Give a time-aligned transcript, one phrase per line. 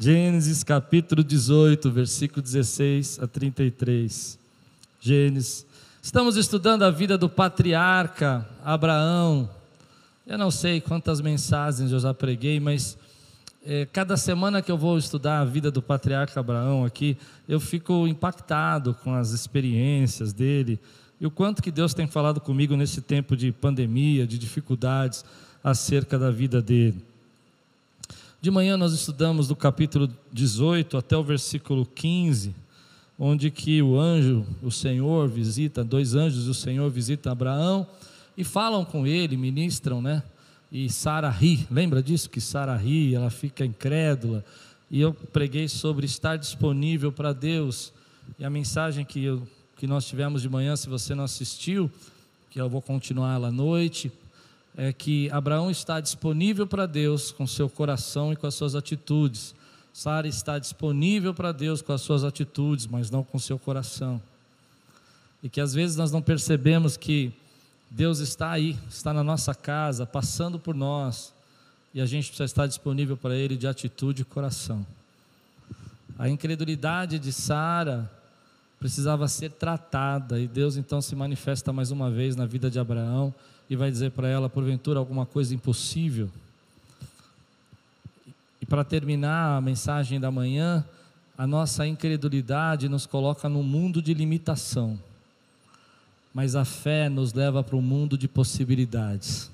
[0.00, 4.38] Gênesis capítulo 18, versículo 16 a 33.
[5.00, 5.66] Gênesis.
[6.00, 9.50] Estamos estudando a vida do patriarca Abraão.
[10.24, 12.96] Eu não sei quantas mensagens eu já preguei, mas
[13.66, 17.18] é, cada semana que eu vou estudar a vida do patriarca Abraão aqui,
[17.48, 20.78] eu fico impactado com as experiências dele
[21.20, 25.24] e o quanto que Deus tem falado comigo nesse tempo de pandemia, de dificuldades
[25.64, 27.07] acerca da vida dele.
[28.40, 32.54] De manhã nós estudamos do capítulo 18 até o versículo 15,
[33.18, 37.84] onde que o anjo, o Senhor visita, dois anjos e o Senhor visita Abraão
[38.36, 40.22] e falam com ele, ministram, né?
[40.70, 42.30] E Sara ri, lembra disso?
[42.30, 44.44] Que Sara ri, ela fica incrédula.
[44.88, 47.92] E eu preguei sobre estar disponível para Deus.
[48.38, 49.42] E a mensagem que, eu,
[49.76, 51.90] que nós tivemos de manhã, se você não assistiu,
[52.50, 54.12] que eu vou continuar lá à noite,
[54.80, 59.52] é que Abraão está disponível para Deus com seu coração e com as suas atitudes.
[59.92, 64.22] Sara está disponível para Deus com as suas atitudes, mas não com seu coração.
[65.42, 67.32] E que às vezes nós não percebemos que
[67.90, 71.34] Deus está aí, está na nossa casa, passando por nós,
[71.92, 74.86] e a gente precisa estar disponível para Ele de atitude e coração.
[76.16, 78.08] A incredulidade de Sara
[78.78, 83.34] precisava ser tratada, e Deus então se manifesta mais uma vez na vida de Abraão
[83.68, 86.30] e vai dizer para ela, porventura, alguma coisa impossível.
[88.60, 90.84] E para terminar a mensagem da manhã,
[91.36, 94.98] a nossa incredulidade nos coloca num mundo de limitação,
[96.34, 99.50] mas a fé nos leva para um mundo de possibilidades.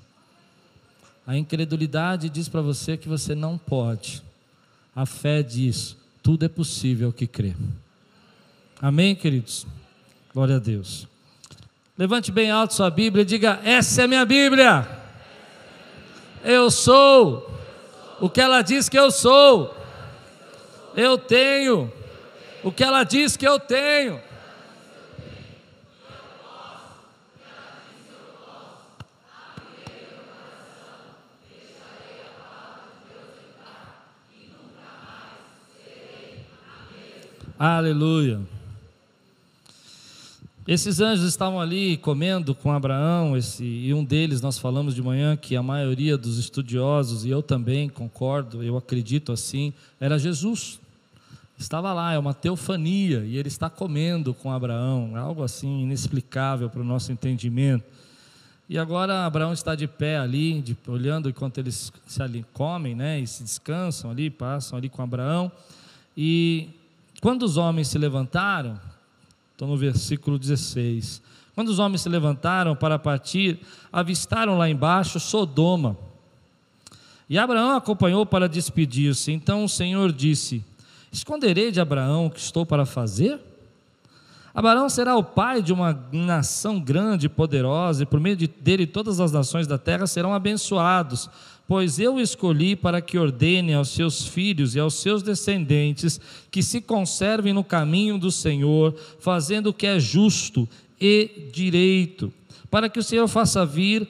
[1.27, 4.23] A incredulidade diz para você que você não pode,
[4.95, 7.53] a fé diz: tudo é possível que crê.
[8.81, 9.65] Amém, queridos?
[10.33, 11.07] Glória a Deus.
[11.97, 14.85] Levante bem alto sua Bíblia e diga: Essa é minha Bíblia.
[16.43, 17.49] Eu sou
[18.19, 19.73] o que ela diz que eu sou.
[20.93, 21.91] Eu tenho
[22.63, 24.21] o que ela diz que eu tenho.
[37.57, 38.54] Aleluia.
[40.67, 45.37] Esses anjos estavam ali comendo com Abraão, esse, e um deles nós falamos de manhã
[45.37, 50.79] que a maioria dos estudiosos, e eu também concordo, eu acredito assim, era Jesus.
[51.55, 56.67] Estava lá, é uma teofania, e ele está comendo com Abraão, é algo assim inexplicável
[56.67, 57.85] para o nosso entendimento.
[58.67, 63.19] E agora Abraão está de pé ali, de, olhando enquanto eles se ali comem, né,
[63.19, 65.51] e se descansam ali, passam ali com Abraão.
[66.17, 66.69] E
[67.21, 68.79] quando os homens se levantaram,
[69.55, 71.21] Estou no versículo 16.
[71.55, 73.57] Quando os homens se levantaram para partir,
[73.89, 75.97] avistaram lá embaixo Sodoma.
[77.29, 79.31] E Abraão acompanhou para despedir-se.
[79.31, 80.61] Então o Senhor disse:
[81.09, 83.39] Esconderei de Abraão o que estou para fazer?
[84.53, 89.21] Abraão será o pai de uma nação grande e poderosa, e por meio dele todas
[89.21, 91.29] as nações da terra serão abençoados,
[91.67, 96.19] Pois eu escolhi para que ordene aos seus filhos e aos seus descendentes
[96.51, 100.69] que se conservem no caminho do Senhor, fazendo o que é justo
[101.01, 102.31] e direito,
[102.69, 104.07] para que o Senhor faça vir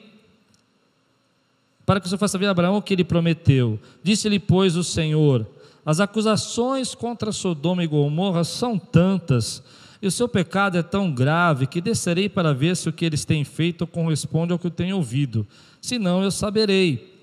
[1.86, 3.78] para que o Senhor faça vir Abraão o que ele prometeu.
[4.02, 5.46] Disse-lhe, pois, o Senhor:
[5.84, 9.62] As acusações contra Sodoma e Gomorra são tantas,
[10.02, 13.24] e o seu pecado é tão grave, que descerei para ver se o que eles
[13.24, 15.46] têm feito corresponde ao que eu tenho ouvido.
[15.80, 17.15] Senão eu saberei.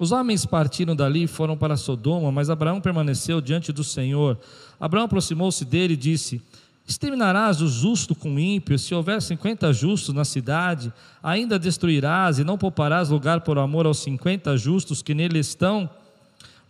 [0.00, 4.38] Os homens partiram dali e foram para Sodoma, mas Abraão permaneceu diante do Senhor.
[4.80, 6.40] Abraão aproximou-se dele e disse:
[6.88, 10.90] Exterminarás o justo com o ímpio, se houver cinquenta justos na cidade,
[11.22, 15.90] ainda destruirás e não pouparás lugar por amor aos cinquenta justos que nele estão?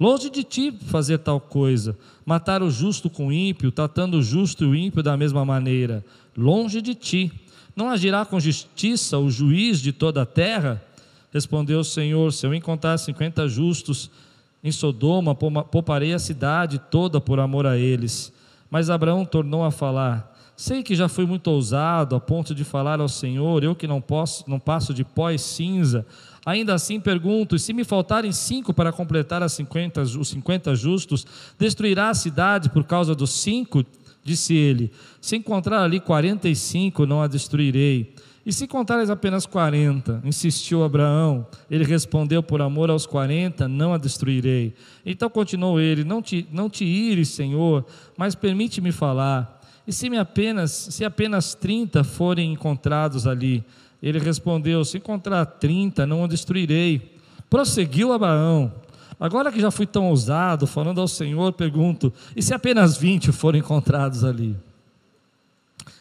[0.00, 4.64] Longe de ti fazer tal coisa, matar o justo com o ímpio, tratando o justo
[4.64, 6.04] e o ímpio da mesma maneira.
[6.36, 7.32] Longe de ti.
[7.76, 10.82] Não agirá com justiça o juiz de toda a terra?
[11.32, 14.10] Respondeu o Senhor: Se eu encontrar cinquenta justos
[14.62, 18.32] em Sodoma, pouparei a cidade toda por amor a eles.
[18.70, 23.00] Mas Abraão tornou a falar: Sei que já fui muito ousado a ponto de falar
[23.00, 26.06] ao Senhor, eu que não posso, não passo de pó e cinza.
[26.44, 31.26] Ainda assim pergunto: se me faltarem cinco para completar as 50, os cinquenta justos,
[31.58, 33.84] destruirá a cidade por causa dos cinco?
[34.22, 38.14] Disse ele: Se encontrar ali quarenta e cinco, não a destruirei.
[38.44, 40.20] E se contares apenas quarenta?
[40.24, 41.46] Insistiu Abraão.
[41.70, 44.74] Ele respondeu: Por amor aos quarenta, não a destruirei.
[45.04, 47.84] Então continuou ele: Não te, não te ires, Senhor,
[48.16, 49.60] mas permite-me falar.
[49.86, 53.62] E se, me apenas, se apenas trinta forem encontrados ali?
[54.02, 57.14] Ele respondeu: Se encontrar trinta, não a destruirei.
[57.50, 58.72] Prosseguiu Abraão:
[59.18, 63.60] Agora que já fui tão ousado, falando ao Senhor, pergunto: e se apenas 20 forem
[63.60, 64.56] encontrados ali?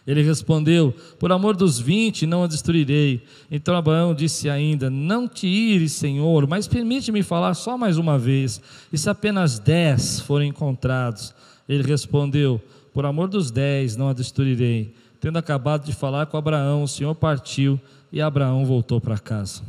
[0.09, 3.21] Ele respondeu: Por amor dos vinte não a destruirei.
[3.51, 8.59] Então Abraão disse ainda: Não te ires, Senhor, mas permite-me falar só mais uma vez.
[8.91, 11.31] E se apenas dez forem encontrados?
[11.69, 12.59] Ele respondeu:
[12.91, 14.95] Por amor dos dez não a destruirei.
[15.21, 17.79] Tendo acabado de falar com Abraão, o Senhor partiu
[18.11, 19.61] e Abraão voltou para casa.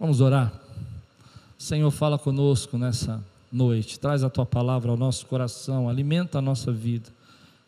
[0.00, 0.50] Vamos orar.
[1.58, 3.22] Senhor, fala conosco nessa
[3.52, 7.13] noite, traz a tua palavra ao nosso coração, alimenta a nossa vida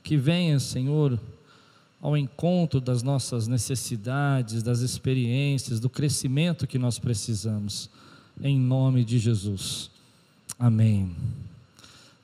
[0.07, 1.19] que venha, Senhor,
[2.01, 7.91] ao encontro das nossas necessidades, das experiências, do crescimento que nós precisamos,
[8.41, 9.91] em nome de Jesus.
[10.57, 11.11] Amém.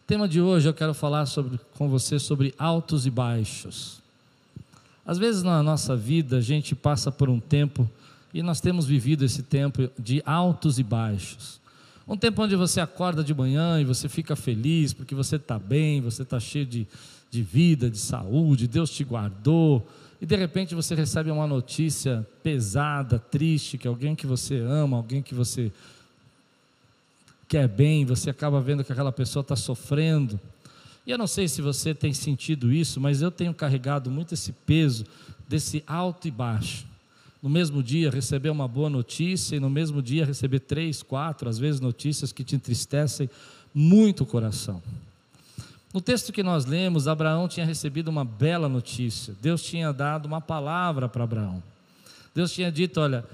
[0.06, 4.00] Tema de hoje eu quero falar sobre, com você sobre altos e baixos.
[5.05, 7.90] Às vezes na nossa vida a gente passa por um tempo
[8.32, 11.61] e nós temos vivido esse tempo de altos e baixos.
[12.06, 16.00] Um tempo onde você acorda de manhã e você fica feliz porque você está bem,
[16.00, 16.87] você está cheio de,
[17.31, 19.87] de vida, de saúde, Deus te guardou,
[20.20, 25.20] e de repente você recebe uma notícia pesada, triste, que alguém que você ama, alguém
[25.20, 25.72] que você
[27.49, 30.38] quer bem, você acaba vendo que aquela pessoa está sofrendo.
[31.04, 34.52] E eu não sei se você tem sentido isso, mas eu tenho carregado muito esse
[34.52, 35.04] peso
[35.49, 36.87] desse alto e baixo.
[37.43, 41.59] No mesmo dia receber uma boa notícia e no mesmo dia receber três, quatro, às
[41.59, 43.29] vezes notícias que te entristecem
[43.75, 44.81] muito o coração.
[45.93, 49.35] No texto que nós lemos, Abraão tinha recebido uma bela notícia.
[49.43, 51.62] Deus tinha dado uma palavra para Abraão.
[52.35, 53.25] Deus tinha dito: Olha,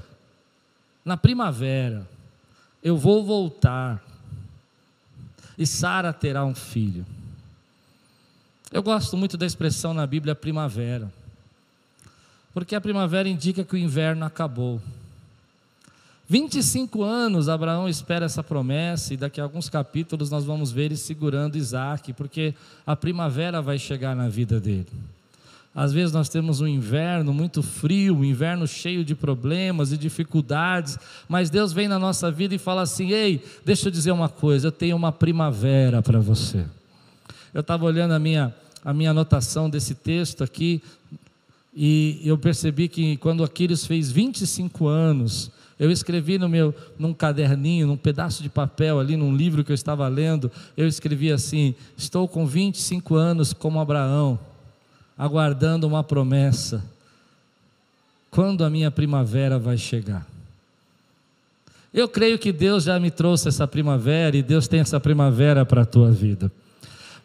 [1.05, 2.09] na primavera
[2.83, 4.03] eu vou voltar
[5.57, 7.05] e Sara terá um filho.
[8.71, 11.13] Eu gosto muito da expressão na Bíblia primavera,
[12.53, 14.81] porque a primavera indica que o inverno acabou.
[16.29, 20.97] 25 anos Abraão espera essa promessa, e daqui a alguns capítulos nós vamos ver ele
[20.97, 22.55] segurando Isaac, porque
[22.87, 24.87] a primavera vai chegar na vida dele.
[25.75, 30.99] Às vezes nós temos um inverno muito frio, um inverno cheio de problemas e dificuldades,
[31.29, 34.67] mas Deus vem na nossa vida e fala assim: ei, deixa eu dizer uma coisa,
[34.67, 36.65] eu tenho uma primavera para você.
[37.55, 38.53] Eu estava olhando a minha,
[38.85, 40.83] a minha anotação desse texto aqui,
[41.81, 45.49] e eu percebi que quando Aquiles fez 25 anos,
[45.79, 49.75] eu escrevi no meu, num caderninho, num pedaço de papel ali, num livro que eu
[49.77, 54.37] estava lendo, eu escrevi assim: Estou com 25 anos como Abraão,
[55.17, 56.85] aguardando uma promessa.
[58.29, 60.27] Quando a minha primavera vai chegar?
[61.95, 65.83] Eu creio que Deus já me trouxe essa primavera e Deus tem essa primavera para
[65.83, 66.51] a tua vida.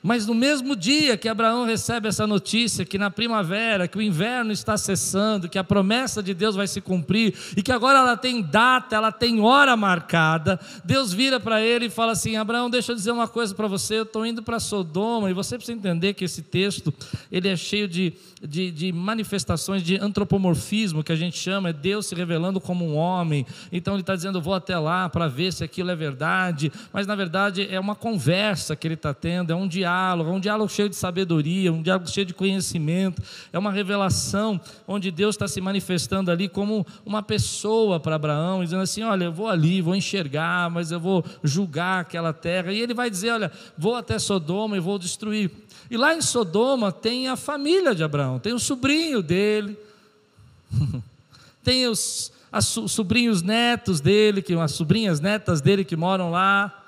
[0.04, 4.52] Mas no mesmo dia que Abraão recebe essa notícia, que na primavera, que o inverno
[4.52, 8.42] está cessando, que a promessa de Deus vai se cumprir e que agora ela tem
[8.42, 12.96] data, ela tem hora marcada, Deus vira para ele e fala assim: Abraão, deixa eu
[12.98, 16.26] dizer uma coisa para você, eu estou indo para Sodoma, e você precisa entender que
[16.26, 16.94] esse texto
[17.32, 18.12] ele é cheio de,
[18.46, 22.98] de, de manifestações de antropomorfismo, que a gente chama, é Deus se revelando como um
[22.98, 23.46] homem.
[23.72, 27.16] Então ele está dizendo: vou até lá para ver se aquilo é verdade, mas na
[27.16, 30.70] verdade é uma conversa que ele está tendo, é um diálogo diálogo, é um diálogo
[30.72, 35.62] cheio de sabedoria, um diálogo cheio de conhecimento, é uma revelação onde Deus está se
[35.62, 40.70] manifestando ali como uma pessoa para Abraão, dizendo assim: Olha, eu vou ali, vou enxergar,
[40.70, 42.72] mas eu vou julgar aquela terra.
[42.74, 45.52] E ele vai dizer: Olha, vou até Sodoma e vou destruir.
[45.90, 49.78] E lá em Sodoma tem a família de Abraão, tem o sobrinho dele,
[51.64, 56.83] tem os, as sobrinhos netos dele, que as sobrinhas netas dele que moram lá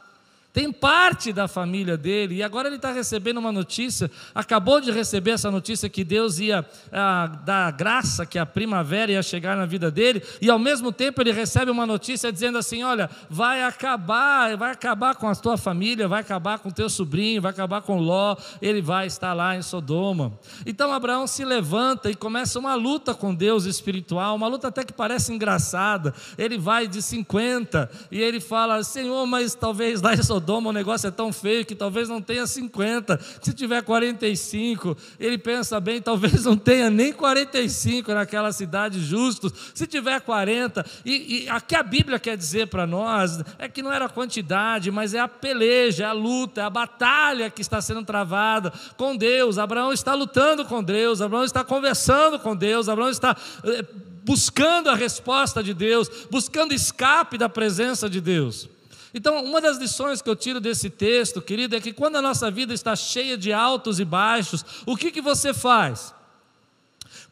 [0.55, 5.31] tem parte da família dele, e agora ele está recebendo uma notícia, acabou de receber
[5.31, 9.91] essa notícia que Deus ia ah, dar graça, que a primavera ia chegar na vida
[9.91, 14.71] dele, e ao mesmo tempo ele recebe uma notícia dizendo assim: olha, vai acabar, vai
[14.71, 18.81] acabar com a tua família, vai acabar com teu sobrinho, vai acabar com Ló, ele
[18.81, 20.39] vai estar lá em Sodoma.
[20.65, 24.93] Então Abraão se levanta e começa uma luta com Deus espiritual, uma luta até que
[24.93, 26.13] parece engraçada.
[26.37, 30.73] Ele vai de 50 e ele fala: Senhor, mas talvez lá em Sodoma Sodoma o
[30.73, 33.19] negócio é tão feio que talvez não tenha 50.
[33.41, 39.51] Se tiver 45, ele pensa bem, talvez não tenha nem 45 naquela cidade justos.
[39.73, 43.81] Se tiver 40, e, e a que a Bíblia quer dizer para nós é que
[43.81, 47.61] não era a quantidade, mas é a peleja, é a luta, é a batalha que
[47.61, 49.57] está sendo travada com Deus.
[49.57, 53.83] Abraão está lutando com Deus, Abraão está conversando com Deus, Abraão está eh,
[54.23, 58.74] buscando a resposta de Deus, buscando escape da presença de Deus.
[59.15, 62.51] Então, uma das lições que eu tiro desse texto, querido, é que quando a nossa
[62.51, 66.13] vida está cheia de altos e baixos, o que, que você faz?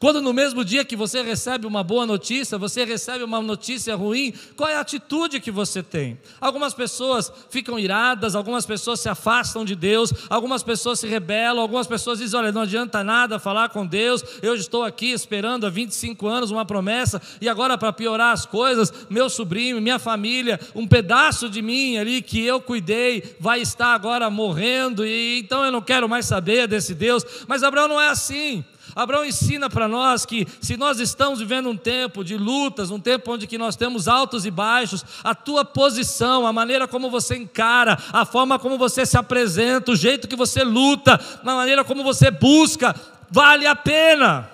[0.03, 4.33] Quando no mesmo dia que você recebe uma boa notícia, você recebe uma notícia ruim,
[4.53, 6.19] qual é a atitude que você tem?
[6.41, 11.87] Algumas pessoas ficam iradas, algumas pessoas se afastam de Deus, algumas pessoas se rebelam, algumas
[11.87, 16.27] pessoas dizem: olha, não adianta nada falar com Deus, eu estou aqui esperando há 25
[16.27, 21.47] anos uma promessa, e agora, para piorar as coisas, meu sobrinho, minha família, um pedaço
[21.47, 26.09] de mim ali que eu cuidei, vai estar agora morrendo, e então eu não quero
[26.09, 27.25] mais saber desse Deus.
[27.47, 28.65] Mas Abraão não é assim.
[28.95, 33.31] Abraão ensina para nós que se nós estamos vivendo um tempo de lutas, um tempo
[33.31, 37.97] onde que nós temos altos e baixos, a tua posição, a maneira como você encara,
[38.11, 42.29] a forma como você se apresenta, o jeito que você luta, a maneira como você
[42.29, 42.95] busca,
[43.29, 44.49] vale a pena.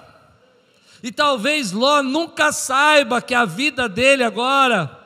[1.01, 4.97] E talvez Ló nunca saiba que a vida dele agora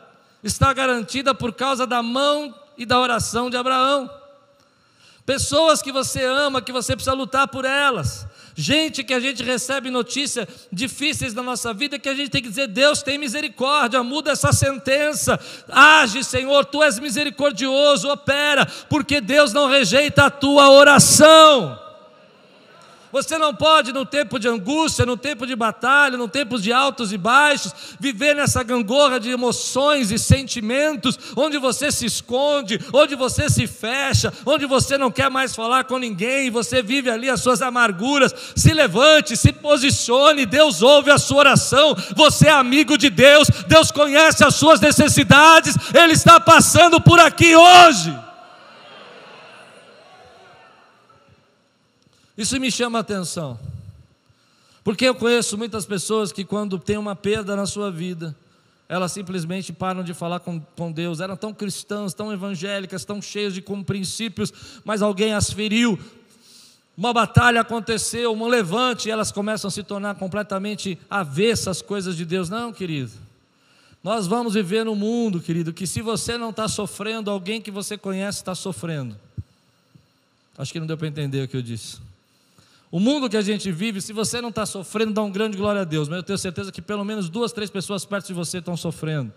[0.44, 4.10] está garantida por causa da mão e da oração de Abraão.
[5.25, 8.28] Pessoas que você ama, que você precisa lutar por elas.
[8.55, 12.50] Gente que a gente recebe notícias difíceis da nossa vida, que a gente tem que
[12.50, 19.53] dizer: Deus tem misericórdia, muda essa sentença, age, Senhor, tu és misericordioso, opera, porque Deus
[19.53, 21.83] não rejeita a tua oração.
[23.13, 27.13] Você não pode, no tempo de angústia, no tempo de batalha, no tempo de altos
[27.13, 33.51] e baixos, viver nessa gangorra de emoções e sentimentos, onde você se esconde, onde você
[33.51, 37.62] se fecha, onde você não quer mais falar com ninguém, você vive ali as suas
[37.62, 38.34] amarguras.
[38.55, 41.96] Se levante, se posicione, Deus ouve a sua oração.
[42.15, 47.55] Você é amigo de Deus, Deus conhece as suas necessidades, Ele está passando por aqui
[47.55, 48.33] hoje.
[52.38, 53.60] Isso me chama a atenção.
[54.84, 58.36] Porque eu conheço muitas pessoas que, quando tem uma perda na sua vida,
[58.90, 61.20] elas simplesmente param de falar com, com Deus.
[61.20, 64.52] Eram tão cristãs, tão evangélicas, tão cheias de princípios,
[64.84, 65.98] mas alguém as feriu.
[66.98, 72.16] Uma batalha aconteceu, um levante, e elas começam a se tornar completamente avessas às coisas
[72.16, 72.50] de Deus.
[72.50, 73.12] Não, querido.
[74.04, 77.98] Nós vamos viver num mundo, querido, que se você não está sofrendo, alguém que você
[77.98, 79.18] conhece está sofrendo.
[80.58, 81.98] Acho que não deu para entender o que eu disse.
[82.94, 85.82] O mundo que a gente vive, se você não está sofrendo, dá um grande glória
[85.82, 88.60] a Deus, mas eu tenho certeza que pelo menos duas, três pessoas perto de você
[88.60, 89.34] estão sofrendo.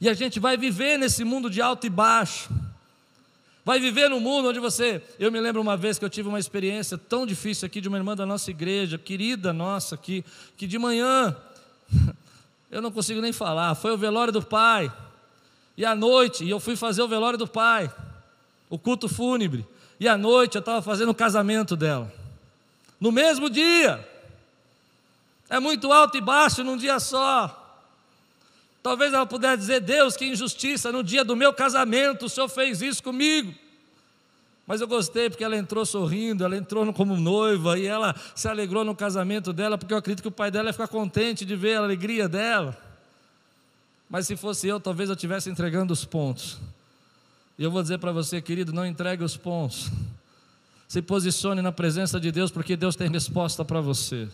[0.00, 2.48] E a gente vai viver nesse mundo de alto e baixo.
[3.64, 5.02] Vai viver no mundo onde você.
[5.18, 7.98] Eu me lembro uma vez que eu tive uma experiência tão difícil aqui de uma
[7.98, 10.24] irmã da nossa igreja, querida nossa aqui,
[10.56, 11.36] que de manhã,
[12.70, 14.92] eu não consigo nem falar, foi o velório do pai.
[15.76, 17.92] E à noite, e eu fui fazer o velório do pai,
[18.68, 19.66] o culto fúnebre.
[19.98, 22.19] E à noite eu estava fazendo o casamento dela
[23.00, 24.06] no mesmo dia.
[25.48, 27.56] É muito alto e baixo num dia só.
[28.82, 32.80] Talvez ela pudesse dizer: Deus, que injustiça, no dia do meu casamento o Senhor fez
[32.82, 33.52] isso comigo.
[34.66, 38.84] Mas eu gostei porque ela entrou sorrindo, ela entrou como noiva e ela se alegrou
[38.84, 41.74] no casamento dela, porque eu acredito que o pai dela ia ficar contente de ver
[41.76, 42.78] a alegria dela.
[44.08, 46.58] Mas se fosse eu, talvez eu estivesse entregando os pontos.
[47.58, 49.90] E eu vou dizer para você, querido, não entregue os pontos.
[50.90, 54.26] Se posicione na presença de Deus, porque Deus tem resposta para você.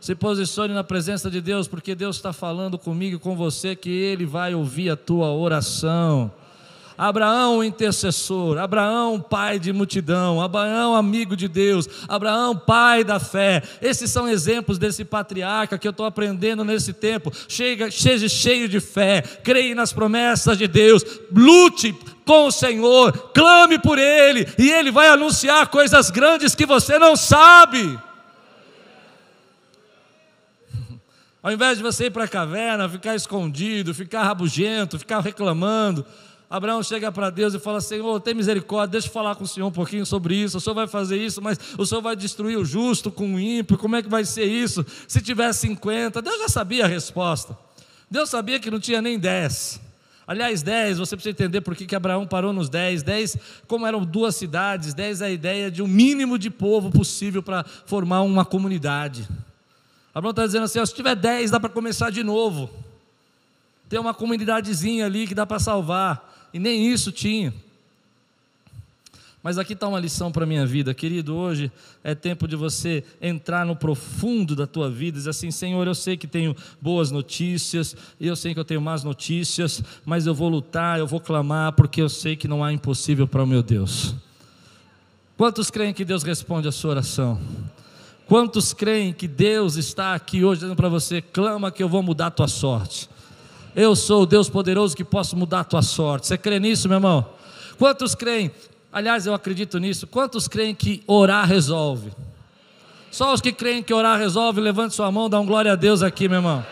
[0.00, 3.90] Se posicione na presença de Deus, porque Deus está falando comigo e com você que
[3.90, 6.32] Ele vai ouvir a tua oração.
[7.00, 13.62] Abraão, intercessor, Abraão, pai de multidão, Abraão, amigo de Deus, Abraão, pai da fé.
[13.80, 17.32] Esses são exemplos desse patriarca que eu estou aprendendo nesse tempo.
[17.48, 21.02] Chega, seja cheio de fé, creia nas promessas de Deus,
[21.34, 26.98] lute com o Senhor, clame por Ele, e Ele vai anunciar coisas grandes que você
[26.98, 27.98] não sabe.
[31.42, 36.04] Ao invés de você ir para a caverna, ficar escondido, ficar rabugento, ficar reclamando,
[36.50, 39.68] Abraão chega para Deus e fala: Senhor, tem misericórdia, deixa eu falar com o Senhor
[39.68, 40.58] um pouquinho sobre isso.
[40.58, 43.78] O Senhor vai fazer isso, mas o Senhor vai destruir o justo com o ímpio.
[43.78, 44.84] Como é que vai ser isso?
[45.06, 47.56] Se tiver 50, Deus já sabia a resposta.
[48.10, 49.80] Deus sabia que não tinha nem 10.
[50.26, 53.04] Aliás, 10, você precisa entender por que, que Abraão parou nos 10.
[53.04, 53.36] 10,
[53.68, 57.64] como eram duas cidades, 10 é a ideia de um mínimo de povo possível para
[57.86, 59.28] formar uma comunidade.
[60.12, 62.68] Abraão está dizendo assim: se tiver 10, dá para começar de novo.
[63.88, 66.28] Tem uma comunidadezinha ali que dá para salvar.
[66.52, 67.52] E nem isso tinha.
[69.42, 71.34] Mas aqui está uma lição para a minha vida, querido.
[71.34, 71.72] Hoje
[72.04, 75.94] é tempo de você entrar no profundo da tua vida e dizer assim: Senhor, eu
[75.94, 80.50] sei que tenho boas notícias, eu sei que eu tenho más notícias, mas eu vou
[80.50, 84.14] lutar, eu vou clamar, porque eu sei que não há impossível para o meu Deus.
[85.38, 87.40] Quantos creem que Deus responde a sua oração?
[88.30, 92.26] Quantos creem que Deus está aqui hoje dizendo para você: clama que eu vou mudar
[92.26, 93.09] a tua sorte?
[93.74, 96.26] Eu sou o Deus poderoso que posso mudar a tua sorte.
[96.26, 97.26] Você crê nisso, meu irmão?
[97.78, 98.50] Quantos creem
[98.92, 100.06] Aliás, eu acredito nisso.
[100.06, 102.10] Quantos creem que orar resolve?
[103.10, 106.02] Só os que creem que orar resolve, levante sua mão, dá um glória a Deus
[106.02, 106.64] aqui, meu irmão.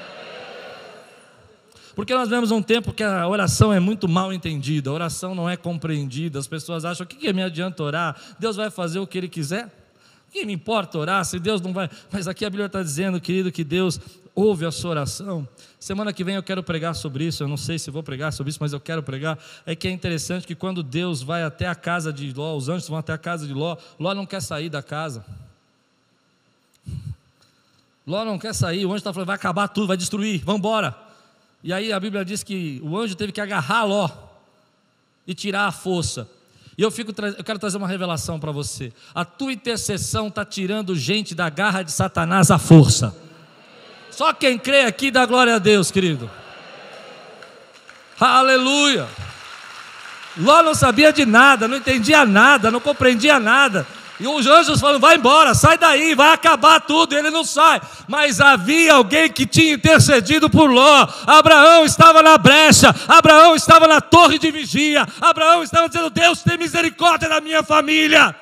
[1.95, 5.49] Porque nós vemos um tempo que a oração é muito mal entendida, a oração não
[5.49, 8.17] é compreendida, as pessoas acham: o que, que me adianta orar?
[8.39, 9.69] Deus vai fazer o que Ele quiser?
[10.29, 11.89] O que me importa orar se Deus não vai?
[12.13, 13.99] Mas aqui a Bíblia está dizendo, querido, que Deus
[14.35, 15.49] ouve a sua oração.
[15.81, 17.43] Semana que vem eu quero pregar sobre isso.
[17.43, 19.39] Eu não sei se vou pregar sobre isso, mas eu quero pregar.
[19.67, 22.89] É que é interessante que quando Deus vai até a casa de Ló, os anjos
[22.89, 25.25] vão até a casa de Ló, Ló não quer sair da casa.
[28.07, 30.97] Ló não quer sair, o anjo está falando, vai acabar tudo, vai destruir, vamos embora.
[31.63, 34.09] E aí a Bíblia diz que o anjo teve que agarrar Ló
[35.27, 36.29] e tirar a força.
[36.79, 38.93] E eu, fico, eu quero trazer uma revelação para você.
[39.13, 43.13] A tua intercessão está tirando gente da garra de Satanás à força.
[44.13, 46.31] Só quem crê aqui dá glória a Deus, querido.
[48.21, 49.09] Aleluia.
[50.37, 53.85] Ló não sabia de nada, não entendia nada, não compreendia nada.
[54.21, 57.17] E os anjos falam: vai embora, sai daí, vai acabar tudo.
[57.17, 57.81] Ele não sai.
[58.09, 61.07] Mas havia alguém que tinha intercedido por Ló.
[61.27, 65.07] Abraão estava na brecha, Abraão estava na torre de vigia.
[65.21, 68.35] Abraão estava dizendo: Deus tem misericórdia da minha família.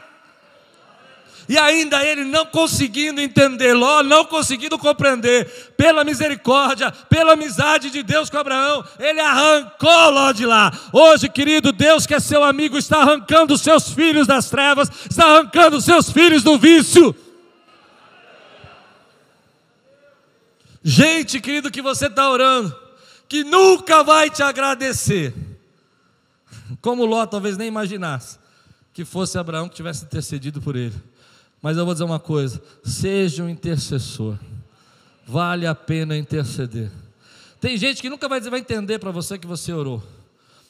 [1.48, 8.02] E ainda ele não conseguindo entender, Ló não conseguindo compreender, pela misericórdia, pela amizade de
[8.02, 10.72] Deus com Abraão, ele arrancou Ló de lá.
[10.92, 15.80] Hoje, querido, Deus que é seu amigo está arrancando seus filhos das trevas, está arrancando
[15.80, 17.14] seus filhos do vício.
[20.82, 22.74] Gente, querido, que você está orando,
[23.28, 25.34] que nunca vai te agradecer,
[26.80, 28.46] como Ló talvez nem imaginasse
[28.96, 30.94] que fosse Abraão que tivesse intercedido por ele.
[31.62, 34.38] Mas eu vou dizer uma coisa: seja um intercessor.
[35.26, 36.90] Vale a pena interceder.
[37.60, 40.02] Tem gente que nunca vai, vai entender para você que você orou.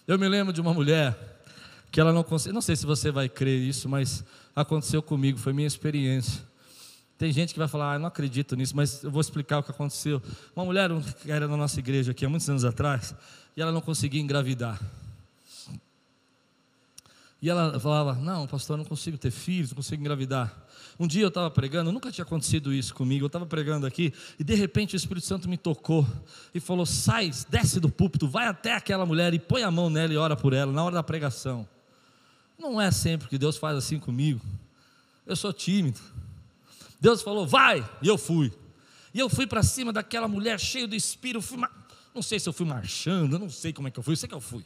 [0.07, 1.15] Eu me lembro de uma mulher
[1.91, 4.25] que ela não conseguia, não sei se você vai crer isso, mas
[4.55, 6.43] aconteceu comigo, foi minha experiência.
[7.19, 9.71] Tem gente que vai falar, ah, não acredito nisso, mas eu vou explicar o que
[9.71, 10.23] aconteceu.
[10.55, 10.91] Uma mulher
[11.23, 13.15] que era na nossa igreja aqui há muitos anos atrás,
[13.57, 14.81] e ela não conseguia engravidar.
[17.41, 20.55] E ela falava: Não, pastor, eu não consigo ter filhos, não consigo engravidar.
[20.99, 23.25] Um dia eu estava pregando, nunca tinha acontecido isso comigo.
[23.25, 26.07] Eu estava pregando aqui e de repente o Espírito Santo me tocou
[26.55, 30.13] e falou: Sai, desce do púlpito, vai até aquela mulher e põe a mão nela
[30.13, 31.69] e ora por ela na hora da pregação.
[32.59, 34.41] Não é sempre que Deus faz assim comigo.
[35.27, 36.01] Eu sou tímido.
[36.99, 38.51] Deus falou: Vai, e eu fui.
[39.13, 41.43] E eu fui para cima daquela mulher cheio do espírito.
[41.43, 41.59] Fui,
[42.15, 44.29] não sei se eu fui marchando, não sei como é que eu fui, eu sei
[44.29, 44.65] que eu fui.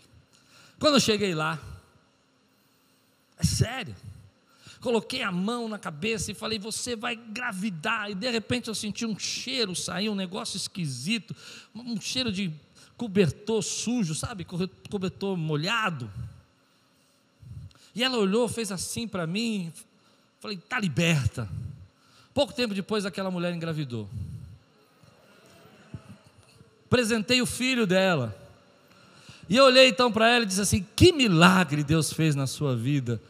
[0.78, 1.58] Quando eu cheguei lá,
[3.36, 3.94] é sério.
[4.80, 8.10] Coloquei a mão na cabeça e falei: Você vai engravidar.
[8.10, 11.36] E de repente eu senti um cheiro sair, um negócio esquisito,
[11.74, 12.50] um cheiro de
[12.96, 14.44] cobertor sujo, sabe?
[14.44, 16.10] Cobertor molhado.
[17.94, 19.70] E ela olhou, fez assim para mim.
[20.40, 21.46] Falei: Está liberta.
[22.32, 24.08] Pouco tempo depois, aquela mulher engravidou.
[26.86, 28.36] Apresentei o filho dela.
[29.46, 32.74] E eu olhei então para ela e disse assim: Que milagre Deus fez na sua
[32.74, 33.20] vida.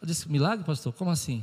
[0.00, 0.92] Eu disse: Milagre, pastor?
[0.92, 1.42] Como assim?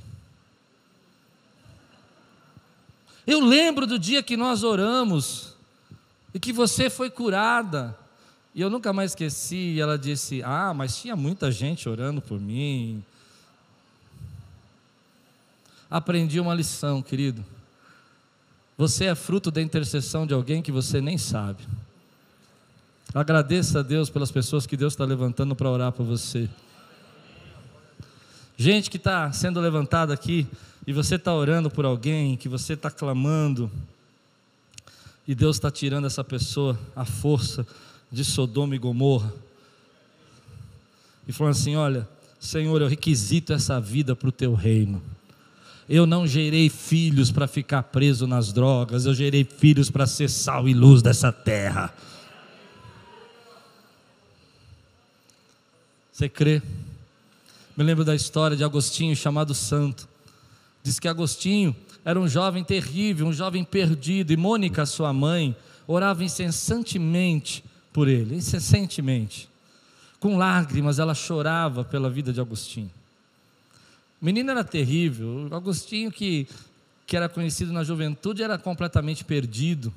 [3.26, 5.54] Eu lembro do dia que nós oramos
[6.34, 7.98] e que você foi curada.
[8.56, 9.74] E eu nunca mais esqueci.
[9.74, 13.04] E ela disse: Ah, mas tinha muita gente orando por mim.
[15.90, 17.46] Aprendi uma lição, querido.
[18.78, 21.64] Você é fruto da intercessão de alguém que você nem sabe.
[23.14, 26.50] Agradeça a Deus pelas pessoas que Deus está levantando para orar por você.
[28.60, 30.48] Gente que está sendo levantada aqui,
[30.88, 33.70] e você está orando por alguém, que você está clamando,
[35.28, 37.68] e Deus está tirando essa pessoa a força
[38.12, 39.32] de Sodoma e Gomorra,
[41.28, 45.04] e falando assim: Olha, Senhor, eu requisito essa vida para o teu reino.
[45.88, 50.68] Eu não gerei filhos para ficar preso nas drogas, eu gerei filhos para ser sal
[50.68, 51.94] e luz dessa terra.
[56.12, 56.62] Você crê?
[57.78, 60.10] Me lembro da história de Agostinho chamado Santo.
[60.82, 66.24] Diz que Agostinho era um jovem terrível, um jovem perdido, e Mônica, sua mãe, orava
[66.24, 67.64] incessantemente
[67.94, 69.48] por ele, incessantemente.
[70.20, 72.90] Com lágrimas, ela chorava pela vida de Agostinho.
[74.20, 76.48] O menino era terrível, Agostinho, que,
[77.06, 79.94] que era conhecido na juventude, era completamente perdido.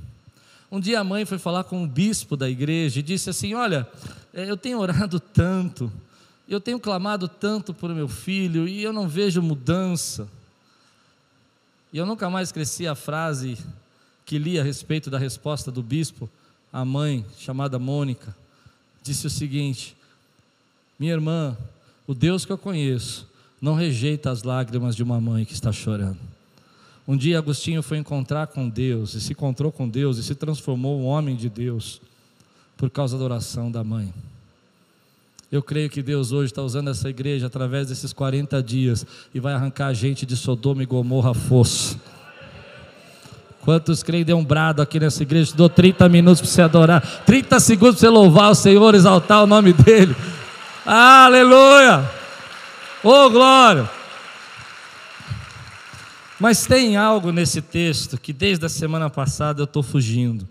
[0.70, 3.88] Um dia a mãe foi falar com o bispo da igreja e disse assim: Olha,
[4.34, 5.90] eh, eu tenho orado tanto,
[6.54, 10.28] eu tenho clamado tanto por meu filho e eu não vejo mudança.
[11.92, 13.56] E eu nunca mais cresci a frase
[14.26, 16.28] que li a respeito da resposta do bispo,
[16.72, 18.34] a mãe, chamada Mônica,
[19.02, 19.96] disse o seguinte:
[20.98, 21.56] Minha irmã,
[22.06, 23.28] o Deus que eu conheço
[23.60, 26.18] não rejeita as lágrimas de uma mãe que está chorando.
[27.06, 31.00] Um dia Agostinho foi encontrar com Deus, e se encontrou com Deus, e se transformou
[31.00, 32.00] um homem de Deus,
[32.76, 34.12] por causa da oração da mãe.
[35.50, 39.52] Eu creio que Deus hoje está usando essa igreja através desses 40 dias e vai
[39.52, 41.98] arrancar a gente de Sodoma e Gomorra fosso.
[43.60, 45.50] Quantos creem, dê um brado aqui nessa igreja.
[45.50, 49.42] Te dou 30 minutos para você adorar, 30 segundos para você louvar o Senhor, exaltar
[49.42, 50.14] o nome dEle.
[50.86, 52.08] Aleluia!
[53.02, 53.90] Oh, glória!
[56.38, 60.48] Mas tem algo nesse texto que desde a semana passada eu estou fugindo.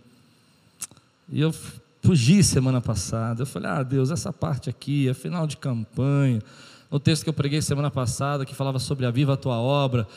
[1.32, 1.54] E eu
[2.02, 3.44] fugi semana passada.
[3.44, 6.42] Eu falei, ah, Deus, essa parte aqui é final de campanha.
[6.90, 10.08] O texto que eu preguei semana passada, que falava sobre a viva a tua obra,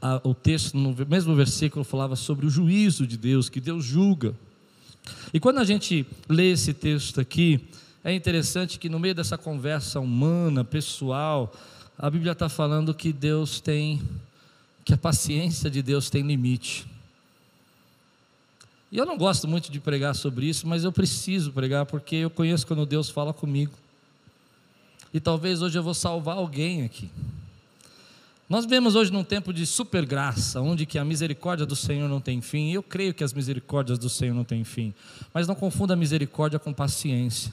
[0.00, 4.34] a, o texto, no mesmo versículo, falava sobre o juízo de Deus, que Deus julga.
[5.32, 7.68] E quando a gente lê esse texto aqui,
[8.04, 11.52] é interessante que no meio dessa conversa humana, pessoal,
[11.98, 14.00] a Bíblia está falando que Deus tem,
[14.84, 16.86] que a paciência de Deus tem limite.
[18.92, 22.30] E eu não gosto muito de pregar sobre isso, mas eu preciso pregar porque eu
[22.30, 23.72] conheço quando Deus fala comigo.
[25.14, 27.08] E talvez hoje eu vou salvar alguém aqui.
[28.48, 32.20] Nós vemos hoje num tempo de super graça, onde que a misericórdia do Senhor não
[32.20, 32.72] tem fim.
[32.72, 34.92] Eu creio que as misericórdias do Senhor não têm fim.
[35.32, 37.52] Mas não confunda misericórdia com paciência.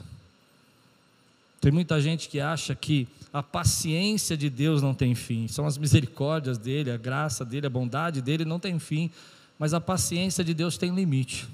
[1.60, 5.46] Tem muita gente que acha que a paciência de Deus não tem fim.
[5.46, 9.08] São as misericórdias dele, a graça dele, a bondade dele não tem fim
[9.58, 11.48] mas a paciência de Deus tem limite.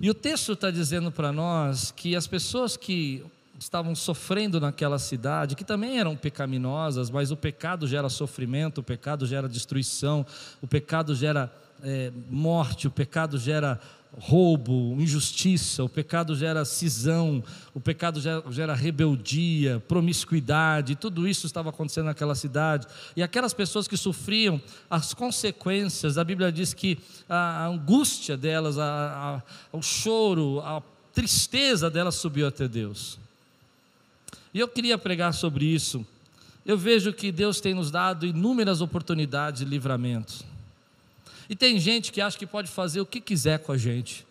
[0.00, 3.24] E o texto está dizendo para nós que as pessoas que
[3.58, 9.26] estavam sofrendo naquela cidade, que também eram pecaminosas, mas o pecado gera sofrimento, o pecado
[9.26, 10.24] gera destruição,
[10.62, 11.52] o pecado gera
[11.82, 13.78] é, morte, o pecado gera
[14.18, 17.42] roubo, injustiça, o pecado gera cisão,
[17.72, 22.86] o pecado gera, rebeldia, promiscuidade, tudo isso estava acontecendo naquela cidade.
[23.16, 29.42] E aquelas pessoas que sofriam as consequências, a Bíblia diz que a angústia delas, a,
[29.72, 33.18] a, o choro, a tristeza delas subiu até Deus.
[34.52, 36.04] E eu queria pregar sobre isso.
[36.66, 40.49] Eu vejo que Deus tem nos dado inúmeras oportunidades de livramento.
[41.50, 44.24] E tem gente que acha que pode fazer o que quiser com a gente.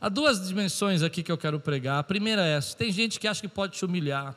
[0.00, 1.98] Há duas dimensões aqui que eu quero pregar.
[1.98, 4.36] A primeira é essa: tem gente que acha que pode te humilhar,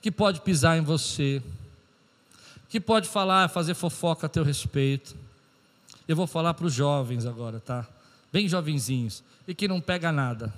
[0.00, 1.42] que pode pisar em você,
[2.68, 5.16] que pode falar, fazer fofoca a teu respeito.
[6.06, 7.84] Eu vou falar para os jovens agora, tá?
[8.32, 9.24] Bem jovenzinhos.
[9.48, 10.54] E que não pega nada.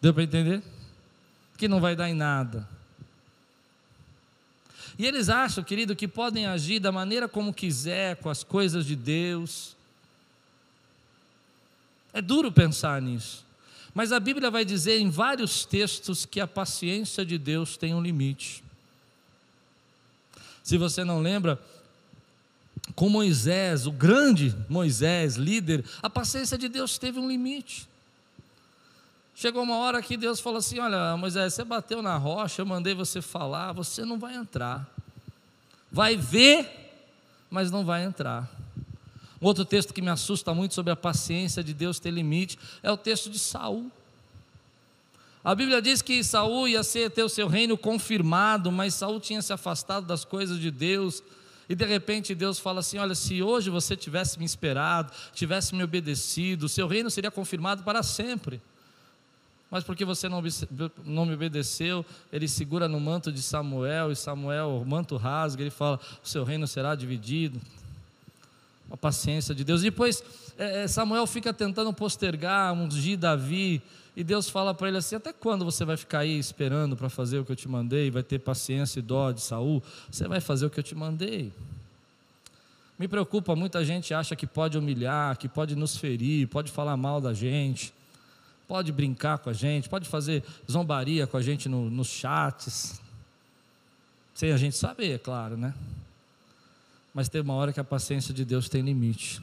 [0.00, 0.60] Deu para entender?
[1.56, 2.66] Que não vai dar em nada
[4.98, 8.96] e eles acham, querido, que podem agir da maneira como quiser com as coisas de
[8.96, 9.76] Deus.
[12.12, 13.44] É duro pensar nisso.
[13.94, 18.02] Mas a Bíblia vai dizer em vários textos que a paciência de Deus tem um
[18.02, 18.62] limite.
[20.62, 21.60] Se você não lembra,
[22.94, 27.89] com Moisés, o grande Moisés, líder, a paciência de Deus teve um limite.
[29.40, 32.94] Chegou uma hora que Deus falou assim: Olha, Moisés, você bateu na rocha, eu mandei
[32.94, 34.86] você falar, você não vai entrar.
[35.90, 36.68] Vai ver,
[37.48, 38.46] mas não vai entrar.
[39.40, 42.98] Outro texto que me assusta muito sobre a paciência de Deus ter limite é o
[42.98, 43.90] texto de Saul.
[45.42, 49.40] A Bíblia diz que Saul ia ser, ter o seu reino confirmado, mas Saul tinha
[49.40, 51.22] se afastado das coisas de Deus.
[51.66, 55.82] E de repente Deus fala assim: Olha, se hoje você tivesse me esperado, tivesse me
[55.82, 58.60] obedecido, seu reino seria confirmado para sempre
[59.70, 60.42] mas porque você não,
[61.04, 65.70] não me obedeceu, ele segura no manto de Samuel, e Samuel, o manto rasga, ele
[65.70, 67.60] fala: o seu reino será dividido.
[68.90, 69.82] A paciência de Deus.
[69.82, 70.24] Depois,
[70.58, 73.80] é, é, Samuel fica tentando postergar, ungir Davi,
[74.16, 77.38] e Deus fala para ele assim: até quando você vai ficar aí esperando para fazer
[77.38, 78.10] o que eu te mandei?
[78.10, 79.80] Vai ter paciência e dó de Saul?
[80.10, 81.52] Você vai fazer o que eu te mandei.
[82.98, 87.20] Me preocupa, muita gente acha que pode humilhar, que pode nos ferir, pode falar mal
[87.20, 87.94] da gente
[88.70, 93.00] pode brincar com a gente, pode fazer zombaria com a gente no, nos chats,
[94.32, 95.74] sem a gente saber, é claro, né?
[97.12, 99.42] Mas tem uma hora que a paciência de Deus tem limite.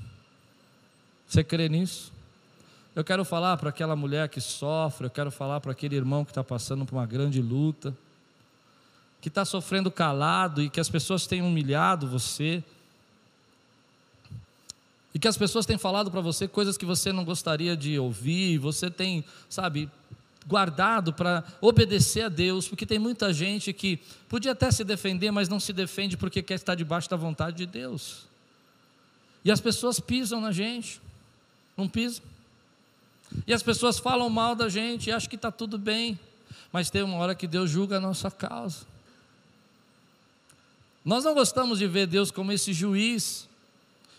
[1.27, 2.13] Você crê nisso?
[2.95, 6.31] Eu quero falar para aquela mulher que sofre, eu quero falar para aquele irmão que
[6.31, 7.93] está passando por uma grande luta,
[9.19, 12.63] que está sofrendo calado e que as pessoas têm humilhado você,
[15.13, 18.57] e que as pessoas têm falado para você coisas que você não gostaria de ouvir,
[18.57, 19.89] você tem, sabe,
[20.45, 25.49] guardado para obedecer a Deus, porque tem muita gente que podia até se defender, mas
[25.49, 28.27] não se defende porque quer estar debaixo da vontade de Deus.
[29.43, 31.01] E as pessoas pisam na gente,
[31.75, 32.23] não pisam.
[33.45, 36.17] E as pessoas falam mal da gente e acham que está tudo bem,
[36.71, 38.85] mas tem uma hora que Deus julga a nossa causa.
[41.03, 43.47] Nós não gostamos de ver Deus como esse juiz.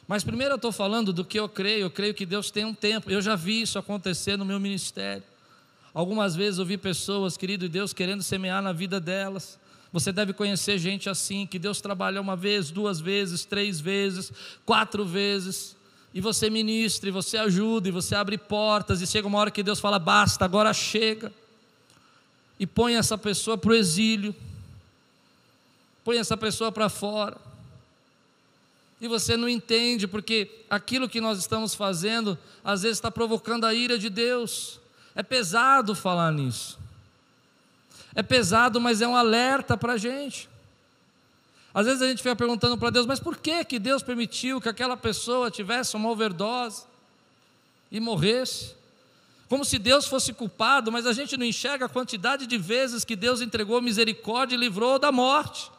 [0.09, 1.83] Mas primeiro eu estou falando do que eu creio.
[1.83, 3.11] Eu creio que Deus tem um tempo.
[3.11, 5.23] Eu já vi isso acontecer no meu ministério.
[5.93, 9.59] Algumas vezes eu vi pessoas, querido Deus, querendo semear na vida delas.
[9.93, 14.33] Você deve conhecer gente assim, que Deus trabalha uma vez, duas vezes, três vezes,
[14.65, 15.77] quatro vezes,
[16.13, 19.63] e você ministra, e você ajuda, e você abre portas, e chega uma hora que
[19.63, 21.33] Deus fala: basta, agora chega,
[22.61, 24.37] e põe essa pessoa para o exílio,
[26.05, 27.48] põe essa pessoa para fora.
[29.01, 33.73] E você não entende, porque aquilo que nós estamos fazendo, às vezes está provocando a
[33.73, 34.81] ira de Deus.
[35.15, 36.79] É pesado falar nisso.
[38.15, 40.49] É pesado, mas é um alerta para a gente.
[41.73, 44.69] Às vezes a gente fica perguntando para Deus, mas por que, que Deus permitiu que
[44.69, 46.85] aquela pessoa tivesse uma overdose
[47.93, 48.75] e morresse?
[49.49, 53.15] Como se Deus fosse culpado, mas a gente não enxerga a quantidade de vezes que
[53.15, 55.71] Deus entregou misericórdia e livrou da morte.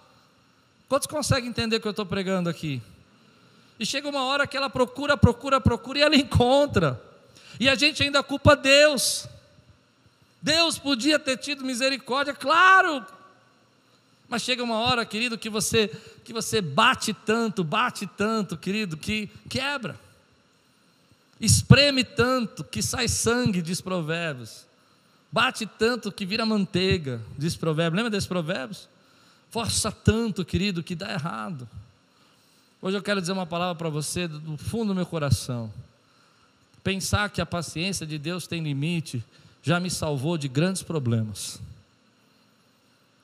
[0.88, 2.82] Quantos conseguem entender o que eu estou pregando aqui?
[3.80, 7.02] E chega uma hora que ela procura, procura, procura e ela encontra.
[7.60, 9.28] E a gente ainda culpa Deus.
[10.42, 13.06] Deus podia ter tido misericórdia, claro.
[14.28, 15.90] Mas chega uma hora, querido, que você
[16.24, 20.00] que você bate tanto, bate tanto, querido, que quebra.
[21.40, 24.68] Espreme tanto que sai sangue, diz Provérbios.
[25.32, 27.96] Bate tanto que vira manteiga, diz Provérbios.
[27.96, 28.88] Lembra desses Provérbios?
[29.50, 31.68] força tanto, querido, que dá errado.
[32.82, 35.72] Hoje eu quero dizer uma palavra para você do fundo do meu coração.
[36.84, 39.24] Pensar que a paciência de Deus tem limite
[39.62, 41.60] já me salvou de grandes problemas.